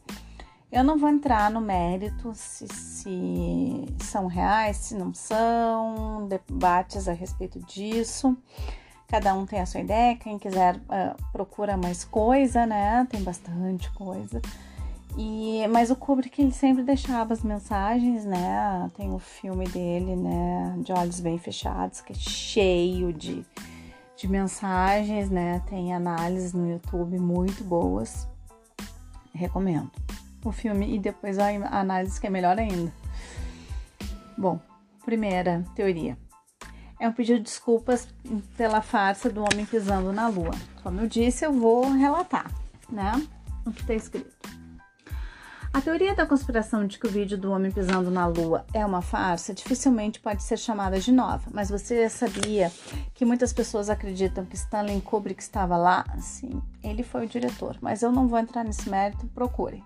Eu 0.72 0.84
não 0.84 1.00
vou 1.00 1.10
entrar 1.10 1.50
no 1.50 1.60
mérito 1.60 2.32
se, 2.36 2.68
se 2.68 3.86
são 4.04 4.28
reais, 4.28 4.78
se 4.78 4.96
não 4.96 5.14
são, 5.14 6.28
debates 6.28 7.08
a 7.08 7.14
respeito 7.14 7.60
disso. 7.60 8.38
Cada 9.08 9.34
um 9.34 9.48
tem 9.48 9.60
a 9.60 9.66
sua 9.66 9.80
ideia. 9.80 10.16
Quem 10.16 10.38
quiser 10.38 10.76
uh, 10.76 11.32
procura 11.32 11.76
mais 11.76 12.06
coisa, 12.06 12.68
né? 12.68 13.08
Tem 13.10 13.24
bastante 13.24 13.92
coisa. 13.94 14.40
E, 15.18 15.68
mas 15.70 15.90
o 15.90 15.96
Kubrick 15.96 16.40
ele 16.40 16.52
sempre 16.52 16.84
deixava 16.84 17.34
as 17.34 17.42
mensagens, 17.42 18.24
né? 18.24 18.92
Tem 18.96 19.12
o 19.12 19.18
filme 19.18 19.68
dele, 19.68 20.16
né? 20.16 20.76
De 20.86 20.94
olhos 20.94 21.20
bem 21.20 21.40
fechados, 21.40 22.02
que 22.02 22.14
é 22.14 22.16
cheio 22.16 23.12
de 23.12 23.44
de 24.16 24.28
mensagens, 24.28 25.30
né? 25.30 25.64
Tem 25.70 25.94
análises 25.94 26.52
no 26.52 26.70
YouTube 26.70 27.18
muito 27.18 27.64
boas. 27.64 28.28
Recomendo 29.34 29.90
o 30.43 30.52
filme 30.52 30.95
e 30.95 30.99
depois 30.99 31.38
a 31.38 31.47
análise 31.71 32.19
que 32.19 32.28
é 32.28 32.30
melhor 32.30 32.58
ainda. 32.58 32.91
Bom, 34.38 34.60
primeira 35.04 35.65
teoria. 35.75 36.17
É 36.99 37.08
um 37.08 37.13
pedido 37.13 37.39
de 37.39 37.45
desculpas 37.45 38.08
pela 38.58 38.82
farsa 38.82 39.30
do 39.30 39.41
homem 39.41 39.65
pisando 39.65 40.12
na 40.12 40.28
lua. 40.28 40.52
Como 40.84 40.99
eu 40.99 41.08
disse, 41.08 41.45
eu 41.45 41.54
vou 41.54 41.89
relatar, 41.91 42.52
né? 42.89 43.12
O 43.65 43.71
que 43.71 43.82
está 43.82 43.93
escrito. 43.93 44.38
A 45.71 45.82
teoria 45.82 46.15
da 46.15 46.25
conspiração 46.25 46.88
de 46.88 46.97
que 46.97 47.06
o 47.06 47.12
vídeo 47.12 47.38
do 47.38 47.52
homem 47.52 47.71
pisando 47.71 48.10
na 48.10 48.25
lua 48.25 48.65
é 48.73 48.84
uma 48.84 49.04
farsa 49.04 49.54
dificilmente 49.54 50.19
pode 50.19 50.41
ser 50.41 50.58
chamada 50.58 50.99
de 50.99 51.12
nova, 51.12 51.43
mas 51.54 51.69
você 51.69 52.10
sabia 52.10 52.71
que 53.13 53.23
muitas 53.23 53.54
pessoas 53.54 53.88
acreditam 53.88 54.45
que 54.45 54.56
Stanley 54.56 54.99
Kubrick 55.02 55.41
estava 55.41 55.78
lá? 55.78 56.04
Sim, 56.19 56.60
ele 56.84 57.04
foi 57.04 57.25
o 57.25 57.30
diretor, 57.30 57.78
mas 57.82 58.02
eu 58.02 58.12
não 58.12 58.28
vou 58.28 58.39
entrar 58.39 58.63
nesse 58.63 58.89
mérito, 58.89 59.28
procure. 59.28 59.84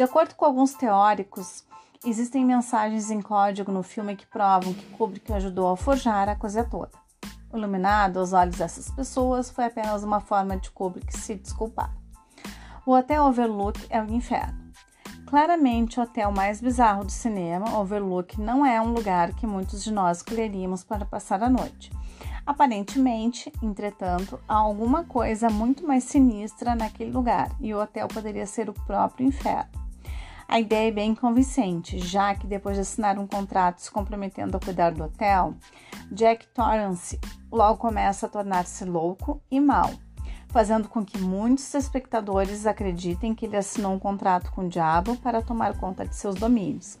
De 0.00 0.04
acordo 0.04 0.34
com 0.34 0.46
alguns 0.46 0.72
teóricos, 0.72 1.62
existem 2.06 2.42
mensagens 2.42 3.10
em 3.10 3.20
código 3.20 3.70
no 3.70 3.82
filme 3.82 4.16
que 4.16 4.24
provam 4.24 4.72
que 4.72 4.86
Kubrick 4.96 5.30
ajudou 5.30 5.68
a 5.68 5.76
forjar 5.76 6.26
a 6.26 6.34
coisa 6.34 6.64
toda. 6.64 6.92
Iluminado 7.52 8.18
aos 8.18 8.32
olhos 8.32 8.56
dessas 8.56 8.90
pessoas, 8.90 9.50
foi 9.50 9.66
apenas 9.66 10.02
uma 10.02 10.18
forma 10.18 10.56
de 10.56 10.70
Kubrick 10.70 11.14
se 11.14 11.34
desculpar. 11.34 11.94
O 12.86 12.92
Hotel 12.92 13.22
Overlook 13.26 13.78
é 13.90 14.02
o 14.02 14.10
inferno. 14.10 14.72
Claramente 15.26 16.00
o 16.00 16.02
hotel 16.02 16.32
mais 16.32 16.62
bizarro 16.62 17.04
do 17.04 17.12
cinema, 17.12 17.78
Overlook, 17.78 18.40
não 18.40 18.64
é 18.64 18.80
um 18.80 18.94
lugar 18.94 19.34
que 19.34 19.46
muitos 19.46 19.84
de 19.84 19.92
nós 19.92 20.16
escolheríamos 20.16 20.82
para 20.82 21.04
passar 21.04 21.42
a 21.42 21.50
noite. 21.50 21.92
Aparentemente, 22.46 23.52
entretanto, 23.62 24.40
há 24.48 24.54
alguma 24.54 25.04
coisa 25.04 25.50
muito 25.50 25.86
mais 25.86 26.04
sinistra 26.04 26.74
naquele 26.74 27.10
lugar 27.10 27.50
e 27.60 27.74
o 27.74 27.78
hotel 27.78 28.08
poderia 28.08 28.46
ser 28.46 28.70
o 28.70 28.72
próprio 28.72 29.26
inferno. 29.26 29.89
A 30.52 30.58
ideia 30.58 30.88
é 30.88 30.92
bem 30.92 31.14
convincente, 31.14 31.96
já 32.00 32.34
que 32.34 32.44
depois 32.44 32.74
de 32.74 32.80
assinar 32.80 33.16
um 33.20 33.26
contrato 33.26 33.78
se 33.78 33.88
comprometendo 33.88 34.56
a 34.56 34.60
cuidar 34.60 34.90
do 34.90 35.04
hotel, 35.04 35.54
Jack 36.10 36.48
Torrance 36.48 37.20
logo 37.52 37.78
começa 37.78 38.26
a 38.26 38.28
tornar-se 38.28 38.84
louco 38.84 39.40
e 39.48 39.60
mau 39.60 39.90
fazendo 40.48 40.88
com 40.88 41.04
que 41.04 41.16
muitos 41.16 41.72
espectadores 41.72 42.66
acreditem 42.66 43.32
que 43.32 43.46
ele 43.46 43.56
assinou 43.56 43.92
um 43.92 44.00
contrato 44.00 44.50
com 44.50 44.62
o 44.62 44.68
diabo 44.68 45.16
para 45.18 45.40
tomar 45.40 45.78
conta 45.78 46.04
de 46.04 46.16
seus 46.16 46.34
domínios. 46.34 46.98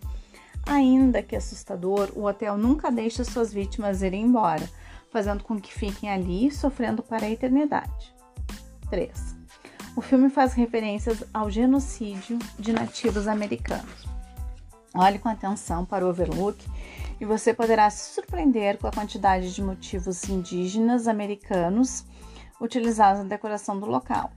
Ainda 0.64 1.20
que 1.20 1.34
assustador, 1.34 2.12
o 2.14 2.26
hotel 2.26 2.56
nunca 2.56 2.92
deixa 2.92 3.24
suas 3.24 3.52
vítimas 3.52 4.02
irem 4.02 4.22
embora, 4.22 4.70
fazendo 5.10 5.42
com 5.42 5.60
que 5.60 5.74
fiquem 5.74 6.08
ali 6.08 6.48
sofrendo 6.52 7.02
para 7.02 7.26
a 7.26 7.30
eternidade. 7.30 8.14
3. 8.88 9.39
O 10.00 10.02
filme 10.02 10.30
faz 10.30 10.54
referências 10.54 11.22
ao 11.30 11.50
genocídio 11.50 12.38
de 12.58 12.72
nativos 12.72 13.28
americanos. 13.28 14.06
Olhe 14.94 15.18
com 15.18 15.28
atenção 15.28 15.84
para 15.84 16.06
o 16.06 16.08
Overlook 16.08 16.66
e 17.20 17.26
você 17.26 17.52
poderá 17.52 17.90
se 17.90 18.14
surpreender 18.14 18.78
com 18.78 18.86
a 18.86 18.90
quantidade 18.90 19.54
de 19.54 19.62
motivos 19.62 20.26
indígenas 20.26 21.06
americanos 21.06 22.06
utilizados 22.58 23.22
na 23.22 23.28
decoração 23.28 23.78
do 23.78 23.84
local. 23.84 24.32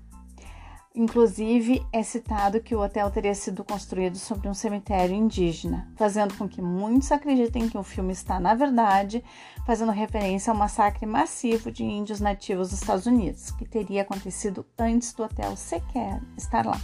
Inclusive, 0.95 1.83
é 1.91 2.03
citado 2.03 2.61
que 2.61 2.75
o 2.75 2.79
hotel 2.79 3.09
teria 3.09 3.33
sido 3.33 3.63
construído 3.63 4.15
sobre 4.15 4.47
um 4.47 4.53
cemitério 4.53 5.15
indígena, 5.15 5.91
fazendo 5.95 6.35
com 6.35 6.47
que 6.47 6.61
muitos 6.61 7.11
acreditem 7.11 7.67
que 7.67 7.77
o 7.77 7.81
filme 7.81 8.13
está, 8.13 8.39
na 8.39 8.53
verdade, 8.53 9.23
fazendo 9.65 9.91
referência 9.91 10.51
ao 10.51 10.57
massacre 10.57 11.07
massivo 11.07 11.71
de 11.71 11.83
índios 11.83 12.19
nativos 12.19 12.69
dos 12.69 12.79
Estados 12.79 13.07
Unidos, 13.07 13.49
que 13.49 13.65
teria 13.65 14.03
acontecido 14.03 14.63
antes 14.77 15.13
do 15.13 15.23
hotel 15.23 15.55
sequer 15.55 16.21
estar 16.37 16.63
lá. 16.63 16.79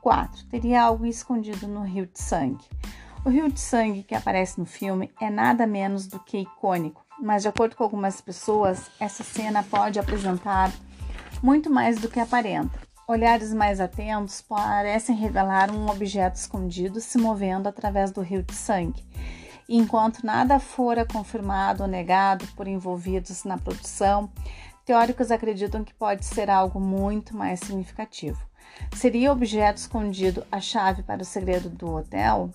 4. 0.00 0.46
Teria 0.46 0.82
algo 0.82 1.04
escondido 1.04 1.68
no 1.68 1.82
rio 1.82 2.06
de 2.06 2.18
sangue. 2.18 2.64
O 3.26 3.28
rio 3.28 3.52
de 3.52 3.60
sangue 3.60 4.04
que 4.04 4.14
aparece 4.14 4.58
no 4.58 4.64
filme 4.64 5.12
é 5.20 5.28
nada 5.28 5.66
menos 5.66 6.06
do 6.06 6.18
que 6.18 6.38
icônico, 6.38 7.04
mas 7.20 7.42
de 7.42 7.48
acordo 7.48 7.76
com 7.76 7.84
algumas 7.84 8.22
pessoas, 8.22 8.90
essa 8.98 9.22
cena 9.22 9.62
pode 9.62 9.98
apresentar 9.98 10.72
muito 11.42 11.68
mais 11.68 12.00
do 12.00 12.08
que 12.08 12.18
aparenta. 12.18 12.81
Olhares 13.06 13.52
mais 13.52 13.80
atentos 13.80 14.40
parecem 14.40 15.16
revelar 15.16 15.70
um 15.72 15.90
objeto 15.90 16.36
escondido 16.36 17.00
se 17.00 17.18
movendo 17.18 17.68
através 17.68 18.12
do 18.12 18.20
rio 18.20 18.42
de 18.42 18.54
sangue. 18.54 19.04
E 19.68 19.76
enquanto 19.76 20.24
nada 20.24 20.60
fora 20.60 21.04
confirmado 21.04 21.82
ou 21.82 21.88
negado 21.88 22.46
por 22.56 22.68
envolvidos 22.68 23.42
na 23.42 23.58
produção, 23.58 24.30
teóricos 24.84 25.32
acreditam 25.32 25.82
que 25.82 25.94
pode 25.94 26.24
ser 26.24 26.48
algo 26.48 26.78
muito 26.78 27.36
mais 27.36 27.58
significativo. 27.60 28.40
Seria 28.94 29.30
o 29.30 29.32
objeto 29.32 29.78
escondido 29.78 30.46
a 30.50 30.60
chave 30.60 31.02
para 31.02 31.22
o 31.22 31.24
segredo 31.24 31.68
do 31.68 31.94
hotel? 31.94 32.50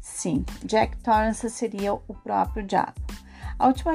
Sim, 0.00 0.46
Jack 0.64 0.96
Torrance 0.98 1.48
seria 1.50 1.92
o 1.92 2.14
próprio 2.22 2.64
diabo. 2.64 2.94
A 3.58 3.68
última 3.68 3.94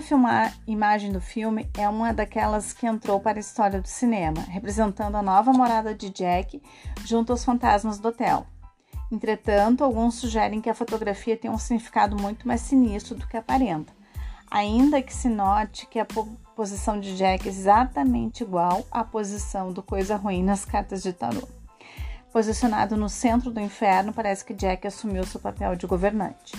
imagem 0.66 1.12
do 1.12 1.22
filme 1.22 1.70
é 1.78 1.88
uma 1.88 2.12
daquelas 2.12 2.74
que 2.74 2.88
entrou 2.88 3.20
para 3.20 3.38
a 3.38 3.40
história 3.40 3.80
do 3.80 3.88
cinema, 3.88 4.42
representando 4.42 5.16
a 5.16 5.22
nova 5.22 5.54
morada 5.54 5.94
de 5.94 6.10
Jack 6.10 6.60
junto 7.06 7.32
aos 7.32 7.46
fantasmas 7.46 8.00
do 8.00 8.08
hotel. 8.08 8.48
Entretanto, 9.12 9.84
alguns 9.84 10.16
sugerem 10.16 10.62
que 10.62 10.70
a 10.70 10.74
fotografia 10.74 11.38
tem 11.38 11.52
um 11.52 11.60
significado 11.60 12.20
muito 12.20 12.48
mais 12.48 12.62
sinistro 12.62 13.14
do 13.14 13.28
que 13.28 13.38
aparenta, 13.38 13.94
ainda 14.50 15.00
que 15.00 15.14
se 15.14 15.30
note 15.30 15.86
que 15.86 16.00
a 16.00 16.08
posição 16.56 17.00
de 17.00 17.16
Jack 17.16 17.48
é 17.48 17.52
exatamente 17.52 18.42
igual 18.42 18.84
à 18.90 19.04
posição 19.04 19.72
do 19.72 19.84
Coisa 19.84 20.16
Ruim 20.16 20.44
nas 20.44 20.66
cartas 20.66 21.04
de 21.04 21.14
tarô. 21.14 21.48
Posicionado 22.34 22.98
no 22.98 23.10
centro 23.10 23.52
do 23.52 23.60
inferno, 23.60 24.12
parece 24.12 24.44
que 24.44 24.56
Jack 24.56 24.88
assumiu 24.88 25.24
seu 25.24 25.40
papel 25.40 25.76
de 25.76 25.86
governante. 25.86 26.54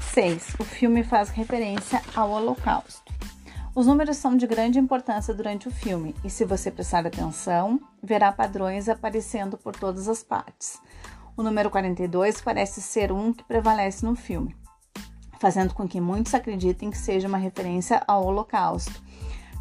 6. 0.00 0.56
O 0.58 0.64
filme 0.64 1.02
faz 1.04 1.30
referência 1.30 2.02
ao 2.14 2.30
Holocausto. 2.30 3.12
Os 3.74 3.86
números 3.86 4.16
são 4.16 4.36
de 4.36 4.46
grande 4.46 4.78
importância 4.78 5.32
durante 5.32 5.68
o 5.68 5.70
filme, 5.70 6.12
e 6.24 6.30
se 6.30 6.44
você 6.44 6.68
prestar 6.68 7.06
atenção, 7.06 7.80
verá 8.02 8.32
padrões 8.32 8.88
aparecendo 8.88 9.56
por 9.56 9.76
todas 9.76 10.08
as 10.08 10.22
partes. 10.22 10.80
O 11.36 11.42
número 11.44 11.70
42 11.70 12.40
parece 12.40 12.82
ser 12.82 13.12
um 13.12 13.32
que 13.32 13.44
prevalece 13.44 14.04
no 14.04 14.16
filme, 14.16 14.56
fazendo 15.38 15.72
com 15.74 15.86
que 15.86 16.00
muitos 16.00 16.34
acreditem 16.34 16.90
que 16.90 16.98
seja 16.98 17.28
uma 17.28 17.38
referência 17.38 18.02
ao 18.08 18.24
Holocausto, 18.24 19.00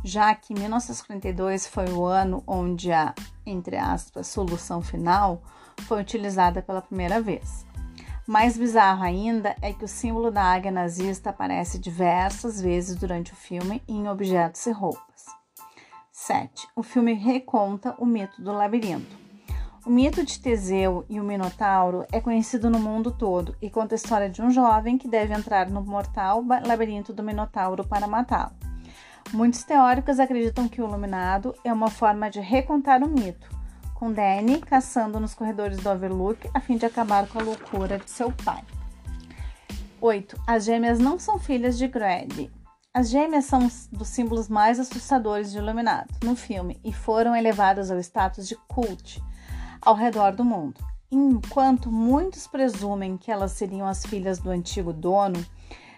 já 0.04 0.34
que 0.34 0.56
1942 0.56 1.68
foi 1.68 1.92
o 1.92 2.04
ano 2.04 2.44
onde 2.48 2.92
a, 2.92 3.14
entre 3.46 3.78
aspas, 3.78 4.26
solução 4.26 4.82
final 4.82 5.44
foi 5.82 6.02
utilizada 6.02 6.64
pela 6.64 6.82
primeira 6.82 7.22
vez. 7.22 7.67
Mais 8.28 8.58
bizarro 8.58 9.04
ainda 9.04 9.56
é 9.62 9.72
que 9.72 9.86
o 9.86 9.88
símbolo 9.88 10.30
da 10.30 10.44
águia 10.44 10.70
nazista 10.70 11.30
aparece 11.30 11.80
diversas 11.80 12.62
vezes 12.62 12.98
durante 12.98 13.32
o 13.32 13.36
filme 13.38 13.82
em 13.88 14.10
objetos 14.10 14.66
e 14.66 14.72
roupas. 14.72 15.28
7. 16.12 16.68
O 16.76 16.84
filme 16.84 17.14
reconta 17.14 17.96
o 17.98 18.06
mito 18.06 18.42
do 18.42 18.52
labirinto. 18.52 19.16
O 19.86 19.90
mito 19.90 20.26
de 20.26 20.42
Teseu 20.42 21.06
e 21.10 21.22
o 21.22 21.24
Minotauro 21.24 22.06
é 22.12 22.20
conhecido 22.20 22.70
no 22.70 22.82
mundo 22.82 23.12
todo 23.12 23.56
e 23.62 23.70
conta 23.70 23.96
a 23.96 23.98
história 23.98 24.30
de 24.30 24.42
um 24.42 24.52
jovem 24.52 24.98
que 24.98 25.08
deve 25.08 25.34
entrar 25.34 25.70
no 25.70 25.82
mortal 25.82 26.44
labirinto 26.66 27.14
do 27.14 27.24
Minotauro 27.24 27.88
para 27.88 28.08
matá-lo. 28.08 28.52
Muitos 29.32 29.64
teóricos 29.64 30.20
acreditam 30.20 30.68
que 30.68 30.82
o 30.82 30.86
Iluminado 30.86 31.56
é 31.64 31.72
uma 31.72 31.90
forma 31.90 32.30
de 32.30 32.42
recontar 32.42 33.02
o 33.02 33.08
mito, 33.08 33.57
com 33.98 34.14
Danny 34.14 34.62
caçando 34.62 35.20
nos 35.20 35.34
corredores 35.34 35.80
do 35.80 35.90
Overlook 35.90 36.48
a 36.54 36.62
fim 36.62 36.78
de 36.78 36.86
acabar 36.86 37.28
com 37.28 37.40
a 37.40 37.44
loucura 37.44 37.98
de 37.98 38.10
seu 38.10 38.32
pai. 38.32 38.64
8. 40.00 40.40
As 40.46 40.66
gêmeas 40.66 41.00
não 41.00 41.18
são 41.18 41.40
filhas 41.40 41.80
de 41.80 41.88
Grady. 41.88 42.52
As 42.94 43.10
gêmeas 43.10 43.46
são 43.46 43.68
dos 43.92 44.08
símbolos 44.08 44.48
mais 44.48 44.80
assustadores 44.80 45.52
de 45.52 45.58
Iluminado 45.58 46.14
no 46.24 46.36
filme 46.36 46.80
e 46.84 46.94
foram 46.94 47.36
elevadas 47.36 47.90
ao 47.90 47.98
status 47.98 48.48
de 48.48 48.56
cult 48.68 49.20
ao 49.82 49.96
redor 49.96 50.36
do 50.36 50.46
mundo. 50.46 50.80
Enquanto 51.10 51.92
muitos 51.92 52.46
presumem 52.46 53.18
que 53.18 53.32
elas 53.32 53.54
seriam 53.54 53.88
as 53.88 54.06
filhas 54.06 54.38
do 54.38 54.52
antigo 54.52 54.94
dono, 54.94 55.44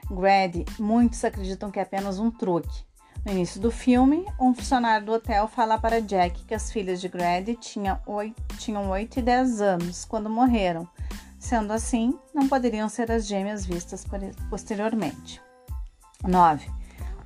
Grady, 0.09 0.63
muitos 0.79 1.21
acreditam 1.25 1.69
que 1.69 1.79
é 1.79 1.83
apenas 1.83 2.17
um 2.17 2.31
truque. 2.31 2.88
No 3.25 3.33
início 3.33 3.59
do 3.59 3.69
filme, 3.69 4.25
um 4.39 4.53
funcionário 4.53 5.05
do 5.05 5.11
hotel 5.11 5.47
fala 5.47 5.77
para 5.77 6.01
Jack 6.01 6.45
que 6.45 6.55
as 6.55 6.71
filhas 6.71 7.01
de 7.01 7.09
Grady 7.09 7.55
tinham 7.55 7.99
8, 8.05 8.57
tinham 8.57 8.89
8 8.89 9.19
e 9.19 9.21
10 9.21 9.61
anos 9.61 10.05
quando 10.05 10.29
morreram. 10.29 10.87
Sendo 11.37 11.73
assim, 11.73 12.17
não 12.33 12.47
poderiam 12.47 12.87
ser 12.89 13.11
as 13.11 13.27
gêmeas 13.27 13.65
vistas 13.65 14.05
posteriormente. 14.49 15.41
9. 16.23 16.69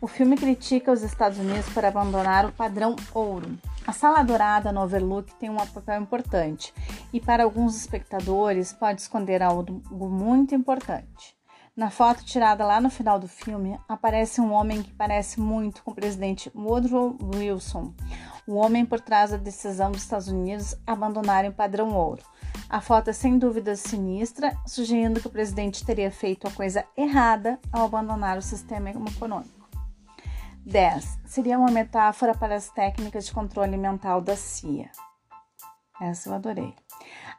O 0.01 0.07
filme 0.07 0.35
critica 0.35 0.91
os 0.91 1.01
Estados 1.01 1.37
Unidos 1.37 1.69
por 1.69 1.85
abandonar 1.85 2.45
o 2.45 2.51
padrão 2.51 2.95
ouro. 3.13 3.57
A 3.85 3.93
sala 3.93 4.23
dourada 4.23 4.71
no 4.71 4.81
Overlook 4.81 5.33
tem 5.35 5.49
um 5.49 5.55
papel 5.55 6.01
importante 6.01 6.73
e, 7.11 7.19
para 7.19 7.43
alguns 7.43 7.75
espectadores, 7.75 8.73
pode 8.73 9.01
esconder 9.01 9.41
algo 9.41 10.09
muito 10.09 10.53
importante. 10.55 11.35
Na 11.75 11.89
foto 11.89 12.23
tirada 12.23 12.63
lá 12.63 12.79
no 12.79 12.87
final 12.87 13.17
do 13.17 13.27
filme, 13.27 13.79
aparece 13.89 14.39
um 14.39 14.53
homem 14.53 14.83
que 14.83 14.93
parece 14.93 15.39
muito 15.39 15.83
com 15.83 15.89
o 15.89 15.95
presidente 15.95 16.51
Woodrow 16.55 17.17
Wilson, 17.33 17.95
o 18.45 18.53
homem 18.53 18.85
por 18.85 18.99
trás 18.99 19.31
da 19.31 19.37
decisão 19.37 19.91
dos 19.91 20.03
Estados 20.03 20.27
Unidos 20.27 20.75
abandonarem 20.85 21.49
o 21.49 21.53
padrão 21.53 21.95
ouro. 21.95 22.21
A 22.69 22.79
foto 22.79 23.09
é 23.09 23.13
sem 23.13 23.39
dúvida 23.39 23.75
sinistra, 23.75 24.55
sugerindo 24.67 25.19
que 25.19 25.25
o 25.25 25.31
presidente 25.31 25.83
teria 25.83 26.11
feito 26.11 26.47
a 26.47 26.51
coisa 26.51 26.85
errada 26.95 27.59
ao 27.71 27.85
abandonar 27.85 28.37
o 28.37 28.41
sistema 28.41 28.91
econômico. 28.91 29.67
10. 30.67 31.21
Seria 31.25 31.57
uma 31.57 31.71
metáfora 31.71 32.35
para 32.35 32.55
as 32.55 32.69
técnicas 32.69 33.25
de 33.25 33.33
controle 33.33 33.77
mental 33.77 34.21
da 34.21 34.35
CIA. 34.35 34.91
Essa 35.99 36.29
eu 36.29 36.35
adorei. 36.35 36.75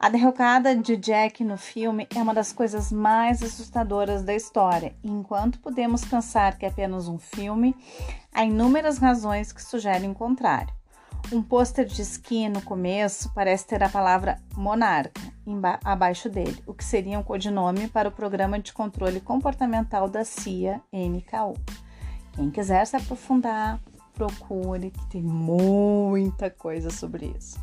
A 0.05 0.11
derrocada 0.11 0.77
de 0.77 0.99
Jack 0.99 1.43
no 1.43 1.57
filme 1.57 2.07
é 2.15 2.23
uma 2.23 2.35
das 2.35 2.53
coisas 2.53 2.93
mais 2.93 3.43
assustadoras 3.43 4.23
da 4.23 4.35
história. 4.35 4.95
Enquanto 5.03 5.59
podemos 5.61 6.05
pensar 6.05 6.59
que 6.59 6.67
é 6.67 6.69
apenas 6.69 7.09
um 7.09 7.19
filme, 7.19 7.75
há 8.31 8.45
inúmeras 8.45 8.99
razões 8.99 9.51
que 9.51 9.63
sugerem 9.63 10.11
o 10.11 10.15
contrário. 10.15 10.75
Um 11.33 11.43
pôster 11.43 11.87
de 11.87 12.03
esqui 12.03 12.51
no 12.51 12.61
começo 12.61 13.33
parece 13.33 13.67
ter 13.67 13.83
a 13.83 13.89
palavra 13.89 14.39
monarca 14.55 15.23
abaixo 15.83 16.29
dele, 16.29 16.63
o 16.67 16.75
que 16.75 16.85
seria 16.85 17.19
um 17.19 17.23
codinome 17.23 17.89
para 17.89 18.11
o 18.11 18.13
programa 18.13 18.59
de 18.59 18.75
controle 18.75 19.23
comportamental 19.23 20.07
da 20.07 20.23
CIA, 20.23 20.83
NKU. 20.93 21.55
Quem 22.35 22.51
quiser 22.51 22.87
se 22.87 22.95
aprofundar, 22.95 23.81
procure, 24.13 24.91
que 24.91 25.07
tem 25.07 25.23
muita 25.23 26.51
coisa 26.51 26.91
sobre 26.91 27.35
isso. 27.39 27.59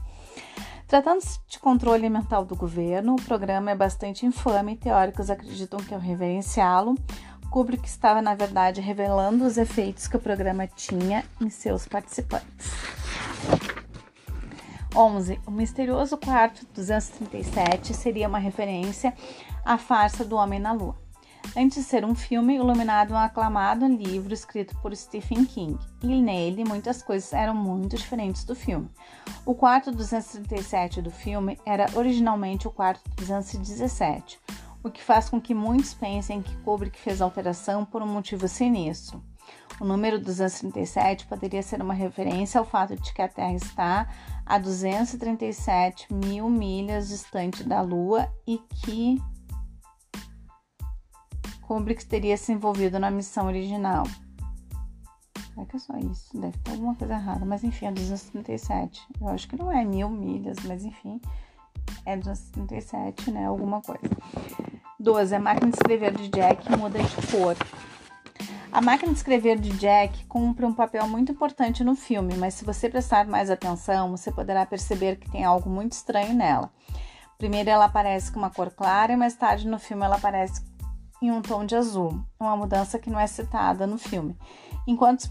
Tratando-se 0.91 1.39
de 1.47 1.57
controle 1.57 2.09
mental 2.09 2.43
do 2.43 2.53
governo, 2.53 3.13
o 3.13 3.21
programa 3.21 3.71
é 3.71 3.75
bastante 3.75 4.25
infame 4.25 4.73
e 4.73 4.75
teóricos 4.75 5.29
acreditam 5.29 5.79
que 5.79 5.93
ao 5.93 6.01
reverenciá-lo, 6.01 6.97
Kubrick 7.49 7.87
estava, 7.87 8.21
na 8.21 8.35
verdade, 8.35 8.81
revelando 8.81 9.45
os 9.45 9.57
efeitos 9.57 10.09
que 10.09 10.17
o 10.17 10.19
programa 10.19 10.67
tinha 10.67 11.23
em 11.39 11.49
seus 11.49 11.87
participantes. 11.87 12.73
11. 14.93 15.39
O 15.47 15.51
misterioso 15.51 16.17
quarto 16.17 16.67
237 16.75 17.93
seria 17.93 18.27
uma 18.27 18.37
referência 18.37 19.13
à 19.63 19.77
farsa 19.77 20.25
do 20.25 20.35
Homem 20.35 20.59
na 20.59 20.73
Lua. 20.73 20.97
Antes 21.55 21.79
de 21.79 21.83
ser 21.83 22.05
um 22.05 22.15
filme, 22.15 22.55
Iluminado 22.55 23.13
é 23.13 23.17
um 23.17 23.19
aclamado 23.19 23.85
livro 23.85 24.33
escrito 24.33 24.73
por 24.81 24.95
Stephen 24.95 25.43
King, 25.43 25.77
e 26.01 26.07
nele 26.21 26.63
muitas 26.63 27.01
coisas 27.01 27.33
eram 27.33 27.53
muito 27.53 27.97
diferentes 27.97 28.45
do 28.45 28.55
filme. 28.55 28.89
O 29.45 29.53
quarto 29.53 29.91
237 29.91 31.01
do 31.01 31.11
filme 31.11 31.59
era 31.65 31.87
originalmente 31.93 32.67
o 32.67 32.71
quarto 32.71 33.01
217, 33.17 34.39
o 34.81 34.89
que 34.89 35.03
faz 35.03 35.29
com 35.29 35.41
que 35.41 35.53
muitos 35.53 35.93
pensem 35.93 36.41
que 36.41 36.55
Kubrick 36.57 36.97
fez 36.97 37.21
a 37.21 37.25
alteração 37.25 37.83
por 37.83 38.01
um 38.01 38.07
motivo 38.07 38.47
sinistro. 38.47 39.21
O 39.79 39.83
número 39.83 40.19
237 40.19 41.25
poderia 41.25 41.63
ser 41.63 41.81
uma 41.81 41.93
referência 41.93 42.59
ao 42.59 42.65
fato 42.65 42.95
de 42.95 43.11
que 43.13 43.21
a 43.21 43.27
Terra 43.27 43.55
está 43.55 44.07
a 44.45 44.57
237 44.57 46.13
mil 46.13 46.49
milhas 46.49 47.09
distante 47.09 47.63
da 47.63 47.81
Lua 47.81 48.31
e 48.47 48.57
que 48.57 49.21
Kubrick 51.71 52.05
teria 52.05 52.35
se 52.35 52.51
envolvido 52.51 52.99
na 52.99 53.09
missão 53.09 53.47
original. 53.47 54.03
Será 55.53 55.65
que 55.65 55.77
é 55.77 55.79
só 55.79 55.97
isso? 55.99 56.37
Deve 56.37 56.57
ter 56.57 56.71
alguma 56.71 56.93
coisa 56.95 57.13
errada. 57.13 57.45
Mas 57.45 57.63
enfim, 57.63 57.85
é 57.85 57.91
237. 57.93 59.01
Eu 59.21 59.29
acho 59.29 59.47
que 59.47 59.55
não 59.55 59.71
é 59.71 59.85
mil 59.85 60.09
milhas, 60.09 60.57
mas 60.65 60.83
enfim, 60.83 61.21
é 62.05 62.17
237, 62.17 63.31
né? 63.31 63.45
Alguma 63.45 63.81
coisa. 63.81 64.03
12. 64.99 65.33
A 65.33 65.39
máquina 65.39 65.71
de 65.71 65.77
escrever 65.77 66.13
de 66.13 66.27
Jack 66.27 66.69
muda 66.77 66.99
de 67.01 67.27
cor. 67.27 67.55
A 68.69 68.81
máquina 68.81 69.13
de 69.13 69.19
escrever 69.19 69.57
de 69.57 69.69
Jack 69.77 70.25
cumpre 70.25 70.65
um 70.65 70.73
papel 70.73 71.07
muito 71.07 71.31
importante 71.31 71.85
no 71.85 71.95
filme, 71.95 72.35
mas 72.35 72.53
se 72.53 72.65
você 72.65 72.89
prestar 72.89 73.25
mais 73.27 73.49
atenção, 73.49 74.11
você 74.11 74.29
poderá 74.29 74.65
perceber 74.65 75.15
que 75.15 75.31
tem 75.31 75.45
algo 75.45 75.69
muito 75.69 75.93
estranho 75.93 76.33
nela. 76.33 76.69
Primeiro 77.37 77.69
ela 77.69 77.85
aparece 77.85 78.29
com 78.29 78.39
uma 78.39 78.49
cor 78.49 78.69
clara 78.71 79.13
e 79.13 79.15
mais 79.15 79.35
tarde 79.35 79.67
no 79.67 79.79
filme 79.79 80.03
ela 80.03 80.17
aparece 80.17 80.61
em 81.21 81.31
um 81.31 81.41
tom 81.41 81.65
de 81.65 81.75
azul, 81.75 82.19
uma 82.39 82.57
mudança 82.57 82.97
que 82.97 83.09
não 83.09 83.19
é 83.19 83.27
citada 83.27 83.85
no 83.85 83.97
filme. 83.97 84.35
Enquanto 84.87 85.27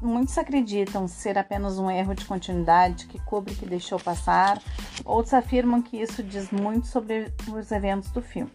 muitos 0.00 0.38
acreditam 0.38 1.08
ser 1.08 1.36
apenas 1.36 1.78
um 1.78 1.90
erro 1.90 2.14
de 2.14 2.24
continuidade 2.24 3.06
que 3.06 3.18
Kubrick 3.18 3.66
deixou 3.66 3.98
passar, 3.98 4.62
outros 5.04 5.34
afirmam 5.34 5.82
que 5.82 5.96
isso 5.96 6.22
diz 6.22 6.50
muito 6.52 6.86
sobre 6.86 7.32
os 7.52 7.72
eventos 7.72 8.10
do 8.10 8.22
filme. 8.22 8.52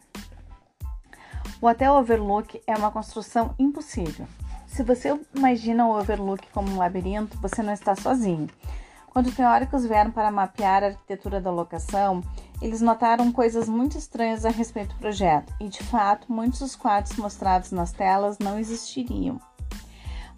O 1.61 1.67
Hotel 1.67 1.93
Overlook 1.93 2.61
é 2.65 2.75
uma 2.75 2.91
construção 2.91 3.53
impossível. 3.59 4.25
Se 4.67 4.83
você 4.83 5.19
imagina 5.35 5.85
o 5.87 5.97
Overlook 5.97 6.47
como 6.53 6.71
um 6.71 6.77
labirinto, 6.77 7.37
você 7.39 7.61
não 7.61 7.73
está 7.73 7.95
sozinho. 7.95 8.47
Quando 9.07 9.35
teóricos 9.35 9.83
vieram 9.83 10.11
para 10.11 10.29
mapear 10.29 10.83
a 10.83 10.87
arquitetura 10.87 11.41
da 11.41 11.49
locação, 11.49 12.21
eles 12.61 12.81
notaram 12.81 13.31
coisas 13.31 13.69
muito 13.69 13.97
estranhas 13.97 14.45
a 14.45 14.49
respeito 14.49 14.95
do 14.95 14.99
projeto, 14.99 15.53
e 15.59 15.67
de 15.67 15.83
fato, 15.83 16.31
muitos 16.31 16.59
dos 16.59 16.75
quartos 16.75 17.15
mostrados 17.17 17.71
nas 17.71 17.91
telas 17.91 18.39
não 18.39 18.57
existiriam. 18.57 19.39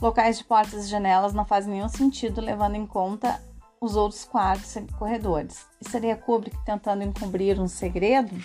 Locais 0.02 0.38
de 0.38 0.44
portas 0.44 0.86
e 0.86 0.90
janelas 0.90 1.34
não 1.34 1.46
fazem 1.46 1.74
nenhum 1.74 1.90
sentido 1.90 2.42
levando 2.42 2.76
em 2.76 2.86
conta 2.86 3.42
os 3.82 3.96
outros 3.96 4.26
quartos 4.26 4.76
e 4.76 4.82
corredores. 4.98 5.66
E 5.82 5.90
seria 5.90 6.16
Kubrick 6.16 6.58
tentando 6.66 7.04
encobrir 7.04 7.60
um 7.60 7.68
segredo? 7.68 8.36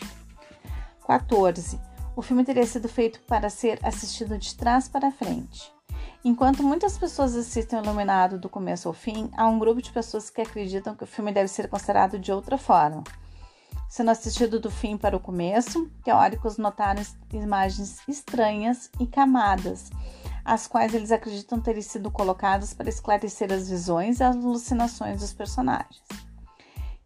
14. 1.07 1.79
O 2.17 2.23
filme 2.23 2.45
teria 2.45 2.67
sido 2.67 2.89
feito 2.89 3.21
para 3.23 3.51
ser 3.51 3.79
assistido 3.83 4.39
de 4.39 4.55
trás 4.55 4.89
para 4.89 5.11
frente. 5.11 5.73
Enquanto 6.25 6.63
muitas 6.63 6.97
pessoas 6.97 7.37
assistem 7.37 7.79
Iluminado 7.81 8.39
do 8.39 8.49
começo 8.49 8.89
ao 8.89 8.95
fim, 8.95 9.31
há 9.37 9.47
um 9.47 9.59
grupo 9.59 9.83
de 9.83 9.93
pessoas 9.93 10.31
que 10.31 10.41
acreditam 10.41 10.95
que 10.95 11.05
o 11.05 11.07
filme 11.07 11.33
deve 11.33 11.49
ser 11.49 11.69
considerado 11.69 12.19
de 12.19 12.33
outra 12.33 12.57
forma. 12.57 13.05
Sendo 13.95 14.11
assistido 14.11 14.59
do 14.59 14.73
fim 14.73 14.97
para 14.97 15.17
o 15.17 15.21
começo, 15.21 15.89
teóricos 16.03 16.59
notaram 16.59 17.01
imagens 17.33 18.01
estranhas 18.09 18.91
e 18.99 19.07
camadas, 19.07 19.89
as 20.45 20.67
quais 20.67 20.93
eles 20.93 21.13
acreditam 21.13 21.61
terem 21.61 21.81
sido 21.81 22.11
colocadas 22.11 22.75
para 22.75 22.89
esclarecer 22.89 23.53
as 23.53 23.71
visões 23.71 24.19
e 24.19 24.25
as 24.25 24.35
alucinações 24.35 25.21
dos 25.21 25.33
personagens. 25.33 26.03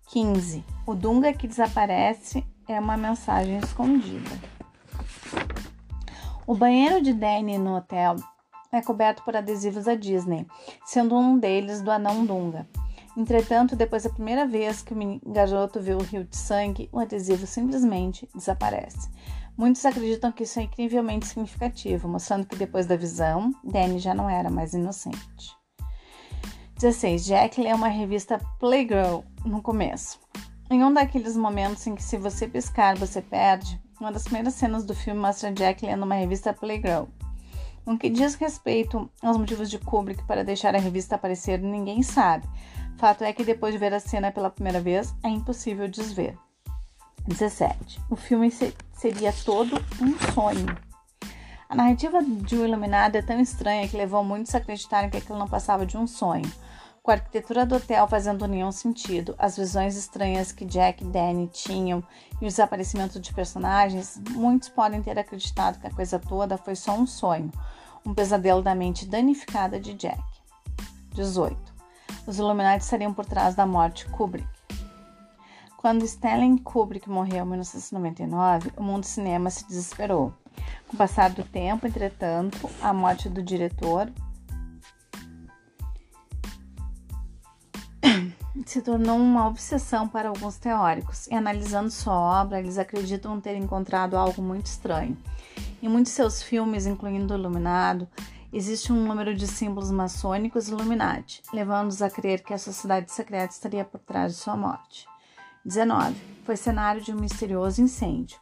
15. 0.06 0.64
O 0.86 0.94
Dunga 0.94 1.30
que 1.34 1.46
desaparece 1.46 2.42
é 2.66 2.80
uma 2.80 2.96
mensagem 2.96 3.58
escondida. 3.58 4.30
O 6.46 6.54
banheiro 6.54 7.02
de 7.02 7.12
Danny 7.12 7.58
no 7.58 7.76
hotel 7.76 8.16
é 8.72 8.80
coberto 8.80 9.22
por 9.24 9.36
adesivos 9.36 9.84
da 9.84 9.94
Disney, 9.94 10.46
sendo 10.86 11.14
um 11.18 11.38
deles 11.38 11.82
do 11.82 11.90
anão 11.90 12.24
Dunga. 12.24 12.66
Entretanto, 13.18 13.74
depois 13.74 14.04
da 14.04 14.10
primeira 14.10 14.46
vez 14.46 14.80
que 14.80 14.94
o 14.94 15.32
garoto 15.32 15.80
vê 15.80 15.92
o 15.92 16.00
rio 16.00 16.22
de 16.22 16.36
sangue, 16.36 16.88
o 16.92 17.00
adesivo 17.00 17.48
simplesmente 17.48 18.28
desaparece. 18.32 19.10
Muitos 19.56 19.84
acreditam 19.84 20.30
que 20.30 20.44
isso 20.44 20.60
é 20.60 20.62
incrivelmente 20.62 21.26
significativo, 21.26 22.06
mostrando 22.06 22.46
que 22.46 22.54
depois 22.54 22.86
da 22.86 22.94
visão, 22.94 23.52
Danny 23.64 23.98
já 23.98 24.14
não 24.14 24.30
era 24.30 24.48
mais 24.48 24.72
inocente. 24.72 25.52
16. 26.76 27.24
Jack 27.24 27.60
lê 27.60 27.72
uma 27.72 27.88
revista 27.88 28.38
Playgirl 28.60 29.22
no 29.44 29.60
começo. 29.60 30.20
Em 30.70 30.84
um 30.84 30.94
daqueles 30.94 31.36
momentos 31.36 31.84
em 31.88 31.96
que, 31.96 32.02
se 32.04 32.16
você 32.16 32.46
piscar, 32.46 32.96
você 32.96 33.20
perde, 33.20 33.82
uma 34.00 34.12
das 34.12 34.22
primeiras 34.22 34.54
cenas 34.54 34.84
do 34.84 34.94
filme 34.94 35.20
mostra 35.20 35.50
Jack 35.50 35.84
lendo 35.84 36.04
uma 36.04 36.14
revista 36.14 36.54
Playgirl. 36.54 37.06
No 37.84 37.98
que 37.98 38.08
diz 38.08 38.36
respeito 38.36 39.10
aos 39.20 39.36
motivos 39.36 39.68
de 39.68 39.78
Kubrick 39.80 40.22
para 40.24 40.44
deixar 40.44 40.76
a 40.76 40.78
revista 40.78 41.16
aparecer, 41.16 41.58
ninguém 41.58 42.00
sabe. 42.04 42.46
Fato 42.98 43.22
é 43.22 43.32
que 43.32 43.44
depois 43.44 43.72
de 43.72 43.78
ver 43.78 43.94
a 43.94 44.00
cena 44.00 44.32
pela 44.32 44.50
primeira 44.50 44.80
vez, 44.80 45.14
é 45.22 45.28
impossível 45.28 45.86
desver. 45.86 46.36
17. 47.28 48.00
O 48.10 48.16
filme 48.16 48.50
seria 48.50 49.32
todo 49.44 49.76
um 50.02 50.32
sonho. 50.34 50.66
A 51.68 51.76
narrativa 51.76 52.20
de 52.20 52.56
O 52.56 52.64
Iluminado 52.64 53.14
é 53.14 53.22
tão 53.22 53.38
estranha 53.40 53.86
que 53.86 53.96
levou 53.96 54.24
muitos 54.24 54.52
a 54.52 54.58
acreditarem 54.58 55.08
que 55.08 55.16
aquilo 55.16 55.38
não 55.38 55.46
passava 55.46 55.86
de 55.86 55.96
um 55.96 56.08
sonho. 56.08 56.50
Com 57.00 57.12
a 57.12 57.14
arquitetura 57.14 57.64
do 57.64 57.76
hotel 57.76 58.08
fazendo 58.08 58.48
nenhum 58.48 58.72
sentido, 58.72 59.32
as 59.38 59.56
visões 59.56 59.96
estranhas 59.96 60.50
que 60.50 60.64
Jack 60.64 61.04
e 61.04 61.06
Danny 61.06 61.46
tinham 61.46 62.02
e 62.40 62.46
o 62.46 62.48
desaparecimento 62.48 63.20
de 63.20 63.32
personagens, 63.32 64.20
muitos 64.30 64.70
podem 64.70 65.00
ter 65.00 65.16
acreditado 65.16 65.78
que 65.78 65.86
a 65.86 65.94
coisa 65.94 66.18
toda 66.18 66.58
foi 66.58 66.74
só 66.74 66.94
um 66.98 67.06
sonho, 67.06 67.52
um 68.04 68.12
pesadelo 68.12 68.60
da 68.60 68.74
mente 68.74 69.06
danificada 69.06 69.78
de 69.78 69.94
Jack. 69.94 70.20
18. 71.14 71.77
Os 72.28 72.38
Illuminati 72.38 72.84
estariam 72.84 73.14
por 73.14 73.24
trás 73.24 73.54
da 73.54 73.64
morte 73.64 74.04
de 74.04 74.12
Kubrick. 74.12 74.46
Quando 75.78 76.04
Stanley 76.04 76.60
Kubrick 76.60 77.08
morreu 77.08 77.42
em 77.42 77.48
1999, 77.48 78.70
o 78.76 78.82
mundo 78.82 79.00
do 79.00 79.06
cinema 79.06 79.48
se 79.48 79.66
desesperou. 79.66 80.34
Com 80.86 80.94
o 80.94 80.98
passar 80.98 81.30
do 81.30 81.42
tempo, 81.42 81.86
entretanto, 81.86 82.68
a 82.82 82.92
morte 82.92 83.30
do 83.30 83.42
diretor 83.42 84.12
se 88.66 88.82
tornou 88.82 89.16
uma 89.16 89.48
obsessão 89.48 90.06
para 90.06 90.28
alguns 90.28 90.58
teóricos, 90.58 91.28
e 91.28 91.34
analisando 91.34 91.90
sua 91.90 92.42
obra, 92.42 92.58
eles 92.58 92.76
acreditam 92.76 93.40
ter 93.40 93.56
encontrado 93.56 94.18
algo 94.18 94.42
muito 94.42 94.66
estranho. 94.66 95.16
Em 95.82 95.88
muitos 95.88 96.12
de 96.12 96.16
seus 96.16 96.42
filmes, 96.42 96.84
incluindo 96.84 97.32
Iluminado, 97.32 98.06
existe 98.52 98.92
um 98.92 99.06
número 99.06 99.34
de 99.34 99.46
símbolos 99.46 99.90
maçônicos 99.90 100.68
Illuminati, 100.68 101.42
levando-os 101.52 102.02
a 102.02 102.10
crer 102.10 102.42
que 102.42 102.54
a 102.54 102.58
sociedade 102.58 103.12
secreta 103.12 103.52
estaria 103.52 103.84
por 103.84 104.00
trás 104.00 104.34
de 104.34 104.38
sua 104.38 104.56
morte. 104.56 105.06
19. 105.64 106.14
Foi 106.44 106.56
cenário 106.56 107.00
de 107.00 107.12
um 107.12 107.20
misterioso 107.20 107.82
incêndio. 107.82 108.38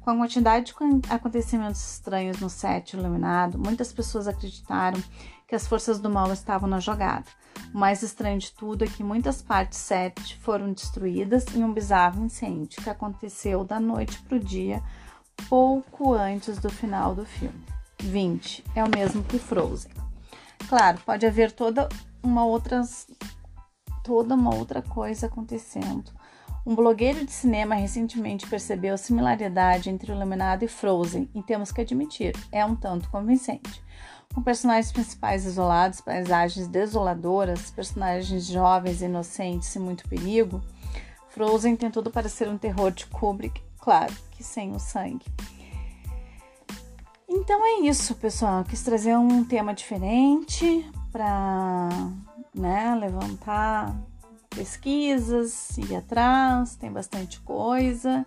Com 0.00 0.10
a 0.10 0.16
quantidade 0.16 0.66
de 0.66 1.12
acontecimentos 1.12 1.92
estranhos 1.92 2.40
no 2.40 2.48
set 2.48 2.96
iluminado, 2.96 3.58
muitas 3.58 3.92
pessoas 3.92 4.26
acreditaram 4.26 5.02
que 5.46 5.54
as 5.54 5.66
forças 5.66 6.00
do 6.00 6.08
mal 6.08 6.32
estavam 6.32 6.68
na 6.68 6.80
jogada. 6.80 7.26
O 7.74 7.78
mais 7.78 8.02
estranho 8.02 8.38
de 8.38 8.52
tudo 8.52 8.84
é 8.84 8.86
que 8.86 9.04
muitas 9.04 9.42
partes 9.42 9.78
set 9.78 10.38
foram 10.38 10.72
destruídas 10.72 11.44
em 11.54 11.62
um 11.62 11.72
bizarro 11.72 12.24
incêndio 12.24 12.82
que 12.82 12.88
aconteceu 12.88 13.62
da 13.62 13.78
noite 13.78 14.22
para 14.22 14.36
o 14.36 14.40
dia, 14.40 14.82
pouco 15.48 16.14
antes 16.14 16.58
do 16.58 16.70
final 16.70 17.14
do 17.14 17.26
filme. 17.26 17.79
20. 18.00 18.64
É 18.74 18.84
o 18.84 18.88
mesmo 18.88 19.22
que 19.24 19.38
Frozen. 19.38 19.92
Claro, 20.68 20.98
pode 21.04 21.26
haver 21.26 21.52
toda 21.52 21.88
uma 22.22 22.44
outra 22.44 22.82
toda 24.02 24.34
uma 24.34 24.54
outra 24.54 24.82
coisa 24.82 25.26
acontecendo 25.26 26.10
um 26.64 26.74
blogueiro 26.74 27.24
de 27.24 27.32
cinema 27.32 27.74
recentemente 27.74 28.46
percebeu 28.46 28.94
a 28.94 28.98
similaridade 28.98 29.88
entre 29.88 30.12
o 30.12 30.14
Iluminado 30.14 30.62
e 30.62 30.68
Frozen 30.68 31.28
e 31.34 31.42
temos 31.42 31.72
que 31.72 31.80
admitir, 31.80 32.36
é 32.52 32.64
um 32.64 32.76
tanto 32.76 33.08
convincente. 33.08 33.82
Com 34.34 34.42
personagens 34.42 34.92
principais 34.92 35.46
isolados, 35.46 36.02
paisagens 36.02 36.68
desoladoras, 36.68 37.70
personagens 37.70 38.44
jovens, 38.46 39.00
inocentes 39.00 39.74
e 39.74 39.78
muito 39.78 40.06
perigo, 40.08 40.60
Frozen 41.30 41.76
tem 41.76 41.90
tudo 41.90 42.10
para 42.10 42.28
ser 42.28 42.46
um 42.46 42.58
terror 42.58 42.90
de 42.90 43.06
Kubrick, 43.06 43.62
claro 43.78 44.14
que 44.30 44.44
sem 44.44 44.72
o 44.72 44.78
sangue. 44.78 45.24
Então 47.32 47.64
é 47.64 47.86
isso, 47.86 48.16
pessoal. 48.16 48.64
Quis 48.64 48.82
trazer 48.82 49.16
um 49.16 49.44
tema 49.44 49.72
diferente 49.72 50.84
para 51.12 51.88
né, 52.52 52.92
levantar 52.96 53.96
pesquisas, 54.50 55.78
ir 55.78 55.94
atrás, 55.94 56.74
tem 56.74 56.90
bastante 56.92 57.40
coisa. 57.42 58.26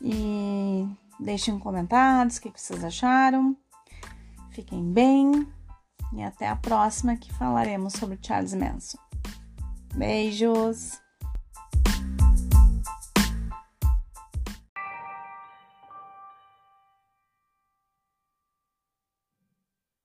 E 0.00 0.88
deixem 1.20 1.58
comentários 1.58 2.38
o 2.38 2.40
que 2.40 2.52
vocês 2.56 2.82
acharam. 2.82 3.54
Fiquem 4.50 4.90
bem 4.90 5.46
e 6.14 6.22
até 6.22 6.48
a 6.48 6.56
próxima 6.56 7.16
que 7.16 7.30
falaremos 7.34 7.92
sobre 7.92 8.18
Charles 8.22 8.54
Manson. 8.54 8.98
Beijos! 9.94 10.98